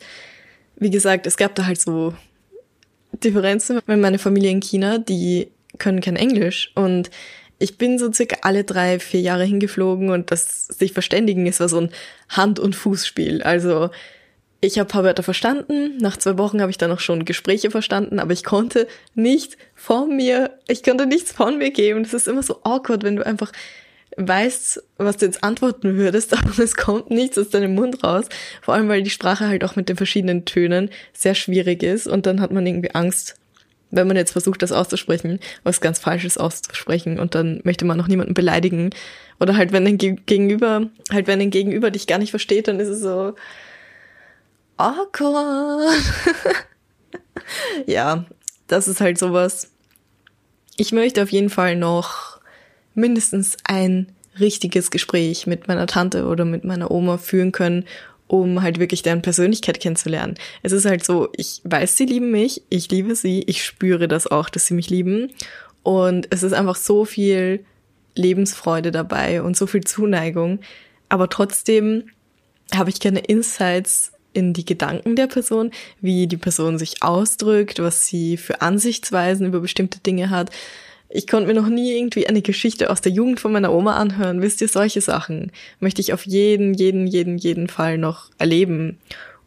wie 0.77 0.90
gesagt, 0.90 1.27
es 1.27 1.37
gab 1.37 1.55
da 1.55 1.66
halt 1.66 1.81
so 1.81 2.14
Differenzen 3.12 3.81
mit 3.87 4.01
meiner 4.01 4.18
Familie 4.18 4.51
in 4.51 4.61
China, 4.61 4.99
die 4.99 5.49
können 5.79 6.01
kein 6.01 6.16
Englisch 6.16 6.73
und 6.75 7.11
ich 7.59 7.77
bin 7.77 7.99
so 7.99 8.12
circa 8.12 8.37
alle 8.42 8.64
drei, 8.64 9.01
vier 9.01 9.21
Jahre 9.21 9.44
hingeflogen 9.44 10.11
und 10.11 10.31
das 10.31 10.66
sich 10.66 10.92
verständigen 10.92 11.47
ist 11.47 11.61
war 11.61 11.68
so 11.68 11.81
ein 11.81 11.90
Hand- 12.29 12.61
und 12.61 12.77
Fußspiel. 12.77 13.42
Also 13.42 13.90
ich 14.61 14.79
habe 14.79 14.88
paar 14.88 15.05
Wörter 15.05 15.23
verstanden, 15.23 15.99
nach 15.99 16.16
zwei 16.16 16.37
Wochen 16.38 16.61
habe 16.61 16.71
ich 16.71 16.79
dann 16.79 16.90
auch 16.90 17.01
schon 17.01 17.25
Gespräche 17.25 17.71
verstanden, 17.71 18.18
aber 18.18 18.33
ich 18.33 18.44
konnte 18.44 18.88
nicht 19.14 19.57
von 19.75 20.16
mir, 20.16 20.59
ich 20.66 20.83
konnte 20.83 21.07
nichts 21.07 21.33
von 21.33 21.59
mir 21.59 21.71
geben. 21.71 22.03
Das 22.03 22.14
ist 22.14 22.29
immer 22.29 22.42
so 22.42 22.61
awkward, 22.64 23.05
wenn 23.05 23.16
du 23.16 23.27
einfach 23.27 23.53
weißt, 24.19 24.83
was 24.99 25.17
du 25.17 25.27
jetzt 25.27 25.45
antworten 25.45 25.97
würdest, 25.97 26.33
aber 26.37 26.59
es 26.59 26.77
kommt 26.77 27.11
nichts 27.11 27.39
aus 27.39 27.51
deinem 27.51 27.75
Mund 27.75 28.03
raus. 28.05 28.27
Vor 28.63 28.75
allem, 28.75 28.89
weil 28.89 29.03
die 29.03 29.11
Sprache 29.11 29.47
halt 29.47 29.65
auch 29.65 29.77
mit 29.77 29.89
den 29.89 29.97
verschiedenen 29.97 30.45
Tönen 30.45 30.91
sehr 31.13 31.35
schwierig 31.35 31.83
ist 31.83 32.07
und 32.07 32.27
dann 32.27 32.41
hat 32.41 32.53
man 32.53 32.67
irgendwie 32.67 32.95
Angst, 32.95 33.37
wenn 33.91 34.07
man 34.07 34.17
jetzt 34.17 34.33
versucht, 34.33 34.61
das 34.63 34.73
auszusprechen, 34.73 35.41
was 35.63 35.81
ganz 35.81 35.99
Falsches 35.99 36.37
auszusprechen 36.37 37.19
und 37.19 37.35
dann 37.35 37.61
möchte 37.65 37.85
man 37.85 37.97
noch 37.97 38.09
niemanden 38.09 38.35
beleidigen. 38.35 38.91
Oder 39.41 39.57
halt, 39.57 39.73
wenn 39.73 39.85
dein 39.85 39.97
Gegenüber, 39.99 40.91
halt, 41.11 41.27
wenn 41.27 41.39
dein 41.39 41.51
Gegenüber 41.51 41.91
dich 41.91 42.07
gar 42.07 42.19
nicht 42.19 42.31
versteht, 42.31 42.69
dann 42.69 42.81
ist 42.81 42.89
es 42.89 43.01
so 43.01 43.35
awkward. 44.77 45.91
ja, 47.87 48.27
das 48.67 48.89
ist 48.89 49.01
halt 49.01 49.17
sowas. 49.17 49.71
Ich 50.77 50.93
möchte 50.93 51.23
auf 51.23 51.31
jeden 51.31 51.51
Fall 51.51 51.77
noch 51.77 52.38
mindestens 52.99 53.57
ein 53.65 54.09
richtiges 54.39 54.91
Gespräch 54.91 55.47
mit 55.47 55.69
meiner 55.69 55.87
Tante 55.87 56.27
oder 56.27 56.45
mit 56.45 56.65
meiner 56.65 56.91
Oma 56.91 57.19
führen 57.19 57.53
können, 57.53 57.85
um 58.27 58.63
halt 58.63 58.79
wirklich 58.79 59.03
deren 59.03 59.23
Persönlichkeit 59.23 59.81
kennenzulernen. 59.81 60.35
Es 60.63 60.73
ist 60.73 60.85
halt 60.85 61.05
so, 61.05 61.29
ich 61.35 61.61
weiß, 61.65 61.97
sie 61.97 62.05
lieben 62.05 62.31
mich, 62.31 62.63
ich 62.69 62.91
liebe 62.91 63.15
sie, 63.15 63.43
ich 63.47 63.65
spüre 63.65 64.07
das 64.07 64.27
auch, 64.27 64.49
dass 64.51 64.67
sie 64.67 64.75
mich 64.75 64.91
lieben. 64.91 65.33
Und 65.83 66.29
es 66.31 66.43
ist 66.43 66.53
einfach 66.53 66.77
so 66.77 67.05
viel 67.05 67.65
Lebensfreude 68.15 68.91
dabei 68.93 69.43
und 69.43 69.57
so 69.57 69.67
viel 69.67 69.85
Zuneigung. 69.85 70.61
Aber 71.09 71.31
trotzdem 71.31 72.05
habe 72.75 72.91
ich 72.91 73.01
keine 73.01 73.21
Insights 73.21 74.13
in 74.35 74.53
die 74.53 74.65
Gedanken 74.65 75.17
der 75.17 75.27
Person, 75.27 75.71
wie 76.01 76.27
die 76.27 76.37
Person 76.37 76.79
sich 76.79 77.03
ausdrückt, 77.03 77.79
was 77.79 78.07
sie 78.07 78.37
für 78.37 78.61
Ansichtsweisen 78.61 79.47
über 79.47 79.61
bestimmte 79.61 80.01
Dinge 80.01 80.29
hat. 80.29 80.51
Ich 81.11 81.27
konnte 81.27 81.47
mir 81.47 81.55
noch 81.55 81.68
nie 81.68 81.97
irgendwie 81.97 82.27
eine 82.27 82.42
Geschichte 82.42 82.90
aus 82.90 83.01
der 83.01 83.12
Jugend 83.12 83.40
von 83.40 83.53
meiner 83.53 83.73
Oma 83.73 83.97
anhören. 83.97 84.42
Wisst 84.42 84.61
ihr, 84.61 84.68
solche 84.68 85.01
Sachen 85.01 85.53
möchte 85.81 86.03
ich 86.03 86.12
auf 86.12 86.27
jeden, 86.27 86.75
jeden, 86.75 87.07
jeden, 87.07 87.38
jeden 87.38 87.68
Fall 87.68 87.97
noch 87.97 88.31
erleben. 88.37 88.99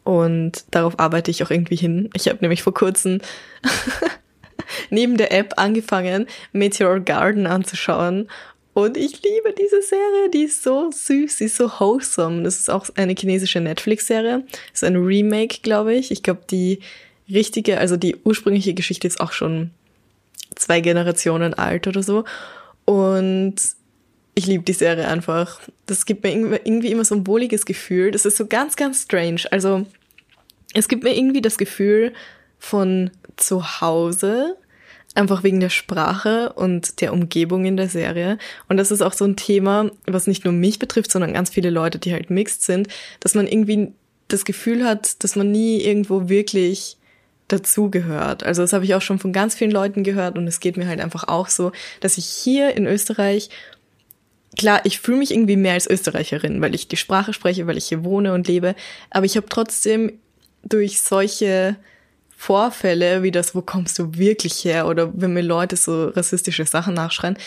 Und 0.03 0.65
darauf 0.71 0.99
arbeite 0.99 1.29
ich 1.29 1.43
auch 1.43 1.51
irgendwie 1.51 1.75
hin. 1.75 2.09
Ich 2.15 2.27
habe 2.27 2.39
nämlich 2.41 2.63
vor 2.63 2.73
kurzem 2.73 3.19
neben 4.89 5.17
der 5.17 5.31
App 5.31 5.53
angefangen, 5.57 6.25
Meteor 6.51 6.99
Garden 6.99 7.45
anzuschauen. 7.45 8.27
Und 8.73 8.97
ich 8.97 9.21
liebe 9.21 9.53
diese 9.57 9.81
Serie, 9.81 10.29
die 10.33 10.43
ist 10.43 10.63
so 10.63 10.89
süß, 10.91 11.37
sie 11.37 11.45
ist 11.45 11.57
so 11.57 11.69
wholesome. 11.79 12.41
Das 12.43 12.57
ist 12.57 12.69
auch 12.69 12.87
eine 12.95 13.13
chinesische 13.13 13.59
Netflix-Serie. 13.59 14.45
Ist 14.73 14.83
ein 14.83 14.95
Remake, 14.95 15.59
glaube 15.61 15.93
ich. 15.93 16.09
Ich 16.09 16.23
glaube, 16.23 16.41
die 16.49 16.79
richtige, 17.29 17.77
also 17.77 17.97
die 17.97 18.15
ursprüngliche 18.23 18.73
Geschichte 18.73 19.07
ist 19.07 19.19
auch 19.19 19.33
schon 19.33 19.71
zwei 20.61 20.81
Generationen 20.81 21.53
alt 21.53 21.87
oder 21.87 22.03
so. 22.03 22.23
Und 22.85 23.55
ich 24.33 24.47
liebe 24.47 24.63
die 24.63 24.73
Serie 24.73 25.07
einfach. 25.07 25.59
Das 25.85 26.05
gibt 26.05 26.23
mir 26.23 26.31
irgendwie 26.31 26.91
immer 26.91 27.05
so 27.05 27.15
ein 27.15 27.27
wohliges 27.27 27.65
Gefühl. 27.65 28.11
Das 28.11 28.25
ist 28.25 28.37
so 28.37 28.47
ganz, 28.47 28.75
ganz 28.75 29.03
strange. 29.03 29.41
Also 29.51 29.85
es 30.73 30.87
gibt 30.87 31.03
mir 31.03 31.15
irgendwie 31.15 31.41
das 31.41 31.57
Gefühl 31.57 32.13
von 32.57 33.11
zu 33.35 33.81
Hause, 33.81 34.57
einfach 35.15 35.43
wegen 35.43 35.59
der 35.59 35.69
Sprache 35.69 36.53
und 36.53 37.01
der 37.01 37.11
Umgebung 37.11 37.65
in 37.65 37.75
der 37.75 37.89
Serie. 37.89 38.37
Und 38.69 38.77
das 38.77 38.91
ist 38.91 39.01
auch 39.01 39.13
so 39.13 39.25
ein 39.25 39.35
Thema, 39.35 39.91
was 40.05 40.27
nicht 40.27 40.45
nur 40.45 40.53
mich 40.53 40.79
betrifft, 40.79 41.11
sondern 41.11 41.33
ganz 41.33 41.49
viele 41.49 41.69
Leute, 41.69 41.99
die 41.99 42.13
halt 42.13 42.29
mixed 42.29 42.63
sind, 42.63 42.87
dass 43.19 43.35
man 43.35 43.47
irgendwie 43.47 43.91
das 44.29 44.45
Gefühl 44.45 44.85
hat, 44.85 45.23
dass 45.23 45.35
man 45.35 45.51
nie 45.51 45.81
irgendwo 45.81 46.29
wirklich 46.29 46.97
dazugehört. 47.51 48.43
Also 48.43 48.61
das 48.61 48.73
habe 48.73 48.85
ich 48.85 48.95
auch 48.95 49.01
schon 49.01 49.19
von 49.19 49.33
ganz 49.33 49.55
vielen 49.55 49.71
Leuten 49.71 50.03
gehört 50.03 50.37
und 50.37 50.47
es 50.47 50.59
geht 50.59 50.77
mir 50.77 50.87
halt 50.87 50.99
einfach 50.99 51.27
auch 51.27 51.47
so, 51.47 51.71
dass 51.99 52.17
ich 52.17 52.25
hier 52.25 52.75
in 52.75 52.85
Österreich 52.85 53.49
klar, 54.57 54.81
ich 54.83 54.99
fühle 54.99 55.19
mich 55.19 55.31
irgendwie 55.31 55.55
mehr 55.55 55.73
als 55.73 55.89
Österreicherin, 55.89 56.61
weil 56.61 56.75
ich 56.75 56.87
die 56.87 56.97
Sprache 56.97 57.33
spreche, 57.33 57.67
weil 57.67 57.77
ich 57.77 57.85
hier 57.85 58.03
wohne 58.03 58.33
und 58.33 58.47
lebe, 58.47 58.75
aber 59.09 59.25
ich 59.25 59.37
habe 59.37 59.47
trotzdem 59.49 60.19
durch 60.63 61.01
solche 61.01 61.77
Vorfälle, 62.35 63.23
wie 63.23 63.31
das, 63.31 63.55
wo 63.55 63.61
kommst 63.61 63.97
du 63.99 64.15
wirklich 64.15 64.65
her, 64.65 64.87
oder 64.87 65.11
wenn 65.13 65.33
mir 65.33 65.41
Leute 65.41 65.75
so 65.75 66.07
rassistische 66.09 66.65
Sachen 66.65 66.93
nachschreien, 66.93 67.37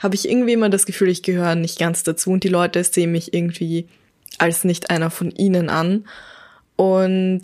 habe 0.00 0.14
ich 0.14 0.28
irgendwie 0.28 0.52
immer 0.52 0.70
das 0.70 0.86
Gefühl, 0.86 1.08
ich 1.08 1.22
gehöre 1.22 1.54
nicht 1.54 1.78
ganz 1.78 2.02
dazu 2.02 2.30
und 2.30 2.44
die 2.44 2.48
Leute 2.48 2.82
sehen 2.84 3.12
mich 3.12 3.34
irgendwie 3.34 3.88
als 4.38 4.64
nicht 4.64 4.90
einer 4.90 5.10
von 5.10 5.30
ihnen 5.30 5.70
an. 5.70 6.04
Und 6.76 7.42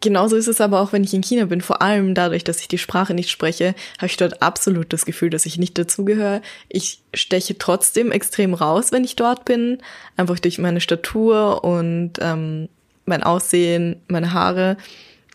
Genauso 0.00 0.36
ist 0.36 0.46
es 0.46 0.60
aber 0.60 0.80
auch, 0.80 0.92
wenn 0.92 1.02
ich 1.02 1.12
in 1.14 1.22
China 1.22 1.46
bin. 1.46 1.60
Vor 1.60 1.82
allem 1.82 2.14
dadurch, 2.14 2.44
dass 2.44 2.60
ich 2.60 2.68
die 2.68 2.78
Sprache 2.78 3.12
nicht 3.12 3.28
spreche, 3.28 3.74
habe 3.98 4.06
ich 4.06 4.16
dort 4.16 4.40
absolut 4.40 4.92
das 4.92 5.04
Gefühl, 5.04 5.30
dass 5.30 5.46
ich 5.46 5.58
nicht 5.58 5.76
dazugehöre. 5.76 6.42
Ich 6.68 7.00
steche 7.12 7.58
trotzdem 7.58 8.12
extrem 8.12 8.54
raus, 8.54 8.92
wenn 8.92 9.04
ich 9.04 9.16
dort 9.16 9.44
bin, 9.44 9.78
einfach 10.16 10.38
durch 10.38 10.58
meine 10.58 10.80
Statur 10.80 11.64
und 11.64 12.12
ähm, 12.20 12.68
mein 13.04 13.24
Aussehen, 13.24 14.00
meine 14.06 14.32
Haare. 14.32 14.76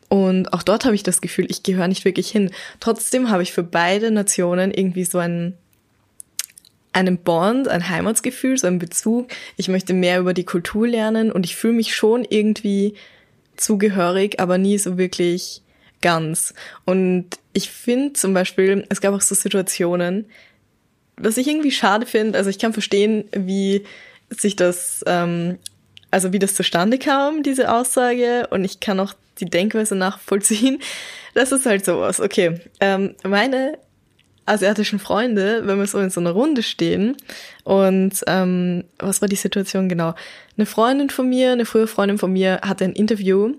Und 0.07 0.53
auch 0.53 0.63
dort 0.63 0.85
habe 0.85 0.95
ich 0.95 1.03
das 1.03 1.19
Gefühl, 1.19 1.47
ich 1.49 1.63
gehöre 1.63 1.89
nicht 1.89 2.05
wirklich 2.05 2.29
hin. 2.29 2.49
Trotzdem 2.79 3.29
habe 3.29 3.43
ich 3.43 3.51
für 3.51 3.63
beide 3.63 4.09
Nationen 4.09 4.71
irgendwie 4.71 5.05
so 5.05 5.17
ein 5.17 5.57
einen 6.93 7.17
Bond, 7.17 7.67
ein 7.67 7.89
Heimatsgefühl, 7.89 8.57
so 8.57 8.67
einen 8.67 8.79
Bezug. 8.79 9.27
Ich 9.57 9.67
möchte 9.67 9.93
mehr 9.93 10.17
über 10.17 10.33
die 10.33 10.45
Kultur 10.45 10.87
lernen 10.87 11.29
und 11.29 11.45
ich 11.45 11.57
fühle 11.57 11.73
mich 11.73 11.93
schon 11.93 12.23
irgendwie 12.23 12.93
zugehörig, 13.57 14.39
aber 14.39 14.57
nie 14.57 14.77
so 14.77 14.97
wirklich 14.97 15.61
ganz. 16.01 16.53
Und 16.85 17.27
ich 17.53 17.69
finde 17.69 18.13
zum 18.13 18.33
Beispiel, 18.33 18.85
es 18.89 19.01
gab 19.01 19.13
auch 19.13 19.21
so 19.21 19.35
Situationen, 19.35 20.25
was 21.17 21.37
ich 21.37 21.47
irgendwie 21.47 21.71
schade 21.71 22.05
finde, 22.05 22.37
also 22.37 22.49
ich 22.49 22.59
kann 22.59 22.73
verstehen, 22.73 23.25
wie 23.31 23.85
sich 24.29 24.55
das, 24.55 25.03
ähm, 25.07 25.57
also 26.11 26.33
wie 26.33 26.39
das 26.39 26.55
zustande 26.55 26.97
kam, 26.97 27.43
diese 27.43 27.73
Aussage, 27.73 28.47
und 28.51 28.65
ich 28.65 28.79
kann 28.79 28.99
auch 28.99 29.13
die 29.39 29.45
Denkweise 29.45 29.95
nachvollziehen. 29.95 30.79
Das 31.33 31.51
ist 31.51 31.65
halt 31.65 31.83
sowas. 31.83 32.21
Okay, 32.21 32.61
ähm, 32.79 33.13
meine 33.25 33.77
asiatischen 34.45 34.99
Freunde, 34.99 35.63
wenn 35.65 35.79
wir 35.79 35.88
so 35.88 35.99
in 35.99 36.10
so 36.10 36.19
einer 36.19 36.31
Runde 36.31 36.63
stehen 36.63 37.17
und 37.63 38.23
ähm, 38.27 38.84
was 38.99 39.21
war 39.21 39.27
die 39.27 39.36
Situation 39.36 39.89
genau? 39.89 40.13
Eine 40.58 40.65
Freundin 40.65 41.10
von 41.10 41.27
mir, 41.27 41.51
eine 41.51 41.65
frühe 41.65 41.88
Freundin 41.88 42.17
von 42.17 42.31
mir 42.31 42.62
hatte 42.62 42.86
ein 42.86 42.93
Interview 42.93 43.53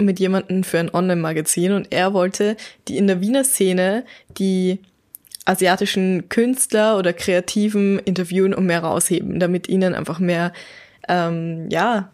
mit 0.00 0.18
jemandem 0.20 0.64
für 0.64 0.78
ein 0.78 0.92
Online-Magazin 0.92 1.72
und 1.72 1.92
er 1.92 2.12
wollte 2.12 2.56
die 2.88 2.98
in 2.98 3.06
der 3.06 3.20
Wiener 3.20 3.44
Szene 3.44 4.04
die 4.36 4.80
asiatischen 5.44 6.28
Künstler 6.28 6.98
oder 6.98 7.12
Kreativen 7.12 7.98
interviewen 8.00 8.52
und 8.52 8.66
mehr 8.66 8.80
rausheben, 8.80 9.38
damit 9.38 9.68
ihnen 9.68 9.94
einfach 9.94 10.18
mehr 10.18 10.52
ähm, 11.08 11.68
ja 11.70 12.10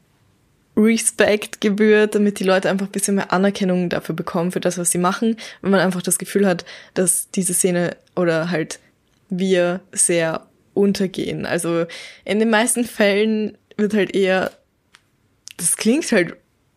Respekt 0.77 1.61
gebührt, 1.61 2.15
damit 2.15 2.39
die 2.39 2.45
Leute 2.45 2.71
einfach 2.71 2.87
ein 2.87 2.93
bisschen 2.93 3.17
mehr 3.17 3.33
Anerkennung 3.33 3.89
dafür 3.89 4.15
bekommen, 4.15 4.53
für 4.53 4.61
das, 4.61 4.79
was 4.79 4.91
sie 4.91 4.99
machen, 4.99 5.37
wenn 5.61 5.71
man 5.71 5.81
einfach 5.81 6.03
das 6.03 6.19
Gefühl 6.19 6.47
hat, 6.47 6.65
dass 6.95 7.31
diese 7.31 7.55
Szene 7.55 7.97
oder 8.17 8.51
halt 8.51 8.79
wir 9.29 9.81
sehr 9.93 10.47
untergehen. 10.75 11.47
Also 11.47 11.87
in 12.25 12.39
den 12.39 12.51
meisten 12.51 12.85
Fällen 12.85 13.59
wird 13.77 13.95
halt 13.95 14.15
eher, 14.15 14.51
das 15.57 15.77
klingt 15.77 16.11
halt 16.13 16.37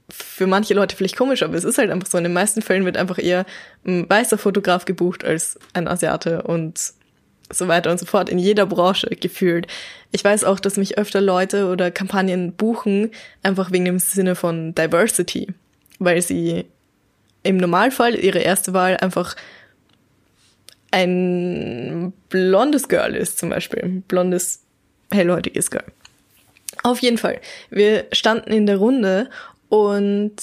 für 0.10 0.46
manche 0.46 0.74
Leute 0.74 0.96
vielleicht 0.96 1.18
komisch, 1.18 1.42
aber 1.42 1.56
es 1.56 1.64
ist 1.64 1.78
halt 1.78 1.90
einfach 1.90 2.08
so. 2.08 2.18
In 2.18 2.26
den 2.26 2.34
meisten 2.34 2.62
Fällen 2.62 2.86
wird 2.86 2.98
einfach 2.98 3.18
eher 3.18 3.46
ein 3.86 4.10
weißer 4.10 4.38
Fotograf 4.38 4.86
gebucht 4.86 5.24
als 5.24 5.58
ein 5.74 5.88
Asiate 5.88 6.44
und 6.44 6.94
so 7.52 7.68
weiter 7.68 7.92
und 7.92 8.00
so 8.00 8.06
fort. 8.06 8.30
In 8.30 8.40
jeder 8.40 8.66
Branche 8.66 9.08
gefühlt. 9.10 9.68
Ich 10.12 10.24
weiß 10.24 10.44
auch, 10.44 10.60
dass 10.60 10.78
mich 10.78 10.98
öfter 10.98 11.22
Leute 11.22 11.68
oder 11.68 11.92
Kampagnen 11.92 12.54
buchen, 12.54 13.12
einfach 13.44 13.72
wegen 13.72 13.86
dem 13.86 14.00
Sinne 14.00 14.36
von 14.36 14.74
Diversity, 14.74 15.48
weil 16.00 16.22
sie 16.22 16.66
im 17.44 17.58
Normalfall 17.58 18.16
ihre 18.16 18.40
erste 18.40 18.74
Wahl 18.74 18.98
einfach 18.98 19.36
ein 20.92 22.14
blondes 22.30 22.88
Girl 22.88 23.16
ist, 23.16 23.38
zum 23.38 23.50
Beispiel. 23.50 24.04
Blondes, 24.08 24.62
hellhäutiges 25.12 25.70
Girl. 25.70 25.84
Auf 26.84 27.00
jeden 27.00 27.18
Fall. 27.18 27.40
Wir 27.70 28.06
standen 28.12 28.52
in 28.52 28.66
der 28.66 28.78
Runde 28.78 29.30
und 29.70 30.36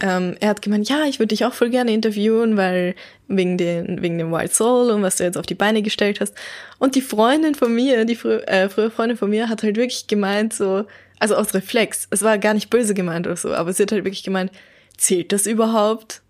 ähm, 0.00 0.36
er 0.40 0.50
hat 0.50 0.62
gemeint, 0.62 0.88
ja, 0.88 1.04
ich 1.04 1.18
würde 1.18 1.28
dich 1.28 1.44
auch 1.44 1.54
voll 1.54 1.70
gerne 1.70 1.92
interviewen, 1.92 2.56
weil 2.56 2.94
wegen, 3.28 3.56
den, 3.56 4.02
wegen 4.02 4.18
dem 4.18 4.32
Wild 4.32 4.52
Soul 4.52 4.90
und 4.90 5.02
was 5.02 5.16
du 5.16 5.24
jetzt 5.24 5.38
auf 5.38 5.46
die 5.46 5.54
Beine 5.54 5.82
gestellt 5.82 6.20
hast. 6.20 6.34
Und 6.78 6.94
die 6.94 7.00
Freundin 7.00 7.54
von 7.54 7.74
mir, 7.74 8.04
die 8.04 8.16
frü 8.16 8.38
äh, 8.40 8.68
frühe 8.68 8.90
Freundin 8.90 9.16
von 9.16 9.30
mir, 9.30 9.48
hat 9.48 9.62
halt 9.62 9.76
wirklich 9.76 10.06
gemeint, 10.06 10.52
so, 10.52 10.84
also 11.20 11.36
aus 11.36 11.54
Reflex, 11.54 12.08
es 12.10 12.22
war 12.22 12.38
gar 12.38 12.54
nicht 12.54 12.70
böse 12.70 12.94
gemeint 12.94 13.26
oder 13.26 13.36
so, 13.36 13.54
aber 13.54 13.72
sie 13.72 13.84
hat 13.84 13.92
halt 13.92 14.04
wirklich 14.04 14.24
gemeint, 14.24 14.50
zählt 14.96 15.32
das 15.32 15.46
überhaupt? 15.46 16.22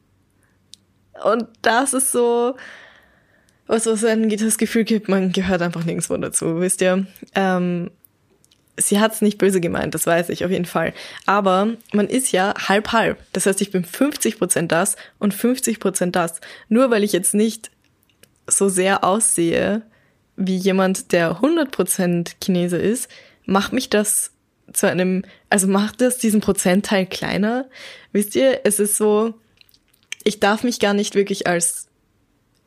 Und 1.23 1.47
das 1.63 1.95
ist 1.95 2.13
so, 2.13 2.57
was, 3.67 3.87
was 3.87 4.03
dann 4.03 4.29
das 4.29 4.59
Gefühl 4.59 4.85
gibt, 4.85 5.09
man 5.09 5.33
gehört 5.33 5.63
einfach 5.63 5.85
nirgendwo 5.85 6.17
dazu, 6.19 6.61
wisst 6.61 6.83
ihr? 6.83 7.07
Ähm, 7.35 7.91
sie 8.77 9.01
hat 9.01 9.13
es 9.13 9.23
nicht 9.23 9.39
böse 9.39 9.61
gemeint, 9.61 9.95
das 9.95 10.07
weiß 10.07 10.31
ich 10.31 10.45
auf 10.45 10.51
jeden 10.51 10.65
Fall. 10.65 10.93
Aber 11.27 11.75
man 11.93 12.09
ist 12.09 12.33
ja 12.33 12.55
halb 12.69 12.93
halb. 12.93 13.19
Das 13.33 13.47
heißt, 13.47 13.61
ich 13.61 13.71
bin 13.71 13.85
50 13.85 14.39
Prozent 14.39 14.73
das 14.73 14.97
und 15.19 15.35
50 15.35 15.81
Prozent 15.81 16.17
das. 16.17 16.41
Nur 16.69 16.91
weil 16.91 17.05
ich 17.05 17.13
jetzt 17.13 17.35
nicht 17.35 17.71
so 18.47 18.69
sehr 18.69 19.05
aussehe 19.05 19.83
wie 20.37 20.57
jemand, 20.57 21.13
der 21.13 21.37
100 21.37 21.71
Prozent 21.71 22.37
Chinese 22.43 22.77
ist, 22.77 23.09
macht 23.47 23.73
mich 23.73 23.91
das 23.91 24.33
zu 24.73 24.89
einem, 24.89 25.25
also 25.51 25.69
macht 25.69 26.01
das 26.01 26.19
diesen 26.19 26.41
Prozentteil 26.41 27.07
kleiner. 27.07 27.69
Wisst 28.13 28.35
ihr, 28.35 28.61
es 28.65 28.81
ist 28.81 28.97
so, 28.97 29.35
ich 30.25 30.41
darf 30.41 30.65
mich 30.65 30.81
gar 30.81 30.95
nicht 30.95 31.15
wirklich 31.15 31.47
als, 31.47 31.87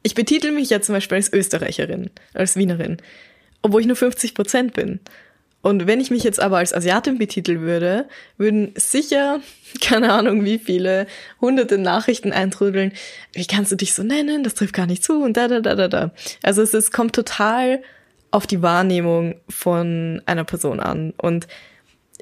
ich 0.04 0.16
betitel 0.16 0.52
mich 0.52 0.70
ja 0.70 0.82
zum 0.82 0.94
Beispiel 0.94 1.18
als 1.18 1.34
Österreicherin, 1.34 2.10
als 2.34 2.56
Wienerin, 2.56 2.98
obwohl 3.62 3.82
ich 3.82 3.88
nur 3.88 3.96
50 3.96 4.36
Prozent 4.36 4.74
bin. 4.74 5.00
Und 5.68 5.86
wenn 5.86 6.00
ich 6.00 6.12
mich 6.12 6.24
jetzt 6.24 6.40
aber 6.40 6.60
als 6.60 6.74
Asiatin 6.74 7.18
betiteln 7.18 7.60
würde, 7.60 8.08
würden 8.38 8.72
sicher, 8.78 9.42
keine 9.82 10.14
Ahnung 10.14 10.46
wie 10.46 10.60
viele, 10.60 11.08
hunderte 11.42 11.78
Nachrichten 11.78 12.32
eintrudeln, 12.32 12.94
wie 13.34 13.46
kannst 13.46 13.74
du 13.74 13.76
dich 13.76 13.94
so 13.94 14.02
nennen, 14.02 14.46
das 14.46 14.54
trifft 14.54 14.74
gar 14.74 14.86
nicht 14.86 15.04
zu 15.04 15.22
und 15.22 15.36
da, 15.36 15.50
da, 15.50 15.60
da, 15.60 15.76
da, 15.76 15.90
da. 15.90 16.12
Also 16.42 16.62
es, 16.62 16.74
es 16.74 16.94
kommt 16.94 17.14
total 17.14 17.82
auf 18.32 18.48
die 18.48 18.62
Wahrnehmung 18.62 19.36
von 19.50 20.22
einer 20.26 20.46
Person 20.46 20.80
an. 20.80 21.14
Und 21.18 21.48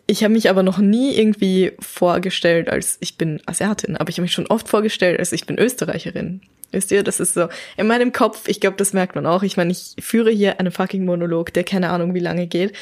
ich 0.07 0.23
habe 0.23 0.33
mich 0.33 0.49
aber 0.49 0.63
noch 0.63 0.79
nie 0.79 1.13
irgendwie 1.15 1.73
vorgestellt, 1.79 2.67
als 2.67 2.97
ich 2.99 3.15
bin 3.15 3.43
Asiatin, 3.45 3.95
aber 3.95 4.09
ich 4.09 4.17
habe 4.17 4.23
mich 4.23 4.33
schon 4.33 4.47
oft 4.47 4.67
vorgestellt, 4.67 5.19
als 5.19 5.31
ich 5.33 5.45
bin 5.45 5.59
Österreicherin. 5.59 6.41
Wisst 6.71 6.91
ihr, 6.91 7.03
das 7.03 7.19
ist 7.19 7.35
so 7.35 7.47
in 7.77 7.85
meinem 7.85 8.11
Kopf, 8.11 8.47
ich 8.47 8.59
glaube, 8.59 8.77
das 8.77 8.91
merkt 8.91 9.13
man 9.13 9.27
auch. 9.27 9.43
Ich 9.43 9.55
meine, 9.55 9.71
ich 9.71 9.93
führe 9.99 10.31
hier 10.31 10.59
einen 10.59 10.71
fucking 10.71 11.05
Monolog, 11.05 11.53
der 11.53 11.63
keine 11.63 11.91
Ahnung 11.91 12.15
wie 12.15 12.19
lange 12.19 12.47
geht 12.47 12.73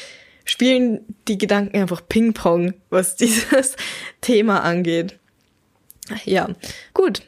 spielen 0.44 1.00
die 1.28 1.38
Gedanken 1.38 1.76
einfach 1.76 2.02
Ping-Pong, 2.08 2.74
was 2.90 3.16
dieses 3.16 3.76
Thema 4.20 4.62
angeht. 4.62 5.18
Ja, 6.24 6.48
gut. 6.92 7.22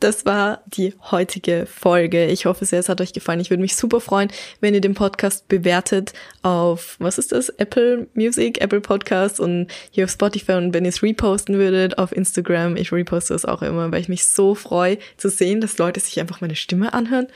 Das 0.00 0.26
war 0.26 0.62
die 0.66 0.92
heutige 1.10 1.64
Folge. 1.64 2.26
Ich 2.26 2.44
hoffe 2.44 2.66
sehr, 2.66 2.80
es 2.80 2.90
hat 2.90 3.00
euch 3.00 3.14
gefallen. 3.14 3.40
Ich 3.40 3.48
würde 3.48 3.62
mich 3.62 3.74
super 3.74 4.00
freuen, 4.00 4.30
wenn 4.60 4.74
ihr 4.74 4.82
den 4.82 4.92
Podcast 4.92 5.48
bewertet 5.48 6.12
auf, 6.42 6.96
was 6.98 7.16
ist 7.16 7.32
das? 7.32 7.48
Apple 7.48 8.08
Music, 8.12 8.60
Apple 8.60 8.82
Podcast 8.82 9.40
und 9.40 9.68
hier 9.90 10.04
auf 10.04 10.10
Spotify 10.10 10.52
und 10.54 10.74
wenn 10.74 10.84
ihr 10.84 10.90
es 10.90 11.02
reposten 11.02 11.56
würdet 11.56 11.96
auf 11.96 12.14
Instagram. 12.14 12.76
Ich 12.76 12.92
reposte 12.92 13.32
das 13.32 13.46
auch 13.46 13.62
immer, 13.62 13.92
weil 13.92 14.00
ich 14.00 14.10
mich 14.10 14.26
so 14.26 14.54
freue 14.54 14.98
zu 15.16 15.30
sehen, 15.30 15.62
dass 15.62 15.78
Leute 15.78 16.00
sich 16.00 16.20
einfach 16.20 16.42
meine 16.42 16.56
Stimme 16.56 16.92
anhören 16.92 17.28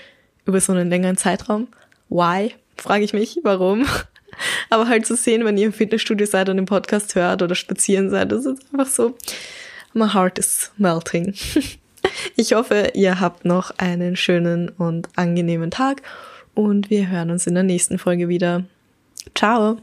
über 0.44 0.60
so 0.60 0.72
einen 0.72 0.90
längeren 0.90 1.16
Zeitraum. 1.16 1.68
Why? 2.10 2.52
Frage 2.76 3.04
ich 3.04 3.14
mich, 3.14 3.40
warum? 3.44 3.86
Aber 4.70 4.88
halt 4.88 5.06
zu 5.06 5.16
sehen, 5.16 5.44
wenn 5.44 5.56
ihr 5.56 5.66
im 5.66 5.72
Fitnessstudio 5.72 6.26
seid 6.26 6.48
und 6.48 6.56
den 6.56 6.66
Podcast 6.66 7.14
hört 7.14 7.42
oder 7.42 7.54
spazieren 7.54 8.10
seid, 8.10 8.32
das 8.32 8.46
ist 8.46 8.62
einfach 8.72 8.86
so, 8.86 9.14
my 9.94 10.08
heart 10.08 10.38
is 10.38 10.72
melting. 10.76 11.34
Ich 12.36 12.52
hoffe, 12.52 12.92
ihr 12.94 13.20
habt 13.20 13.44
noch 13.44 13.72
einen 13.78 14.16
schönen 14.16 14.68
und 14.70 15.08
angenehmen 15.16 15.70
Tag 15.70 16.02
und 16.54 16.90
wir 16.90 17.08
hören 17.08 17.30
uns 17.30 17.46
in 17.46 17.54
der 17.54 17.64
nächsten 17.64 17.98
Folge 17.98 18.28
wieder. 18.28 18.64
Ciao! 19.34 19.78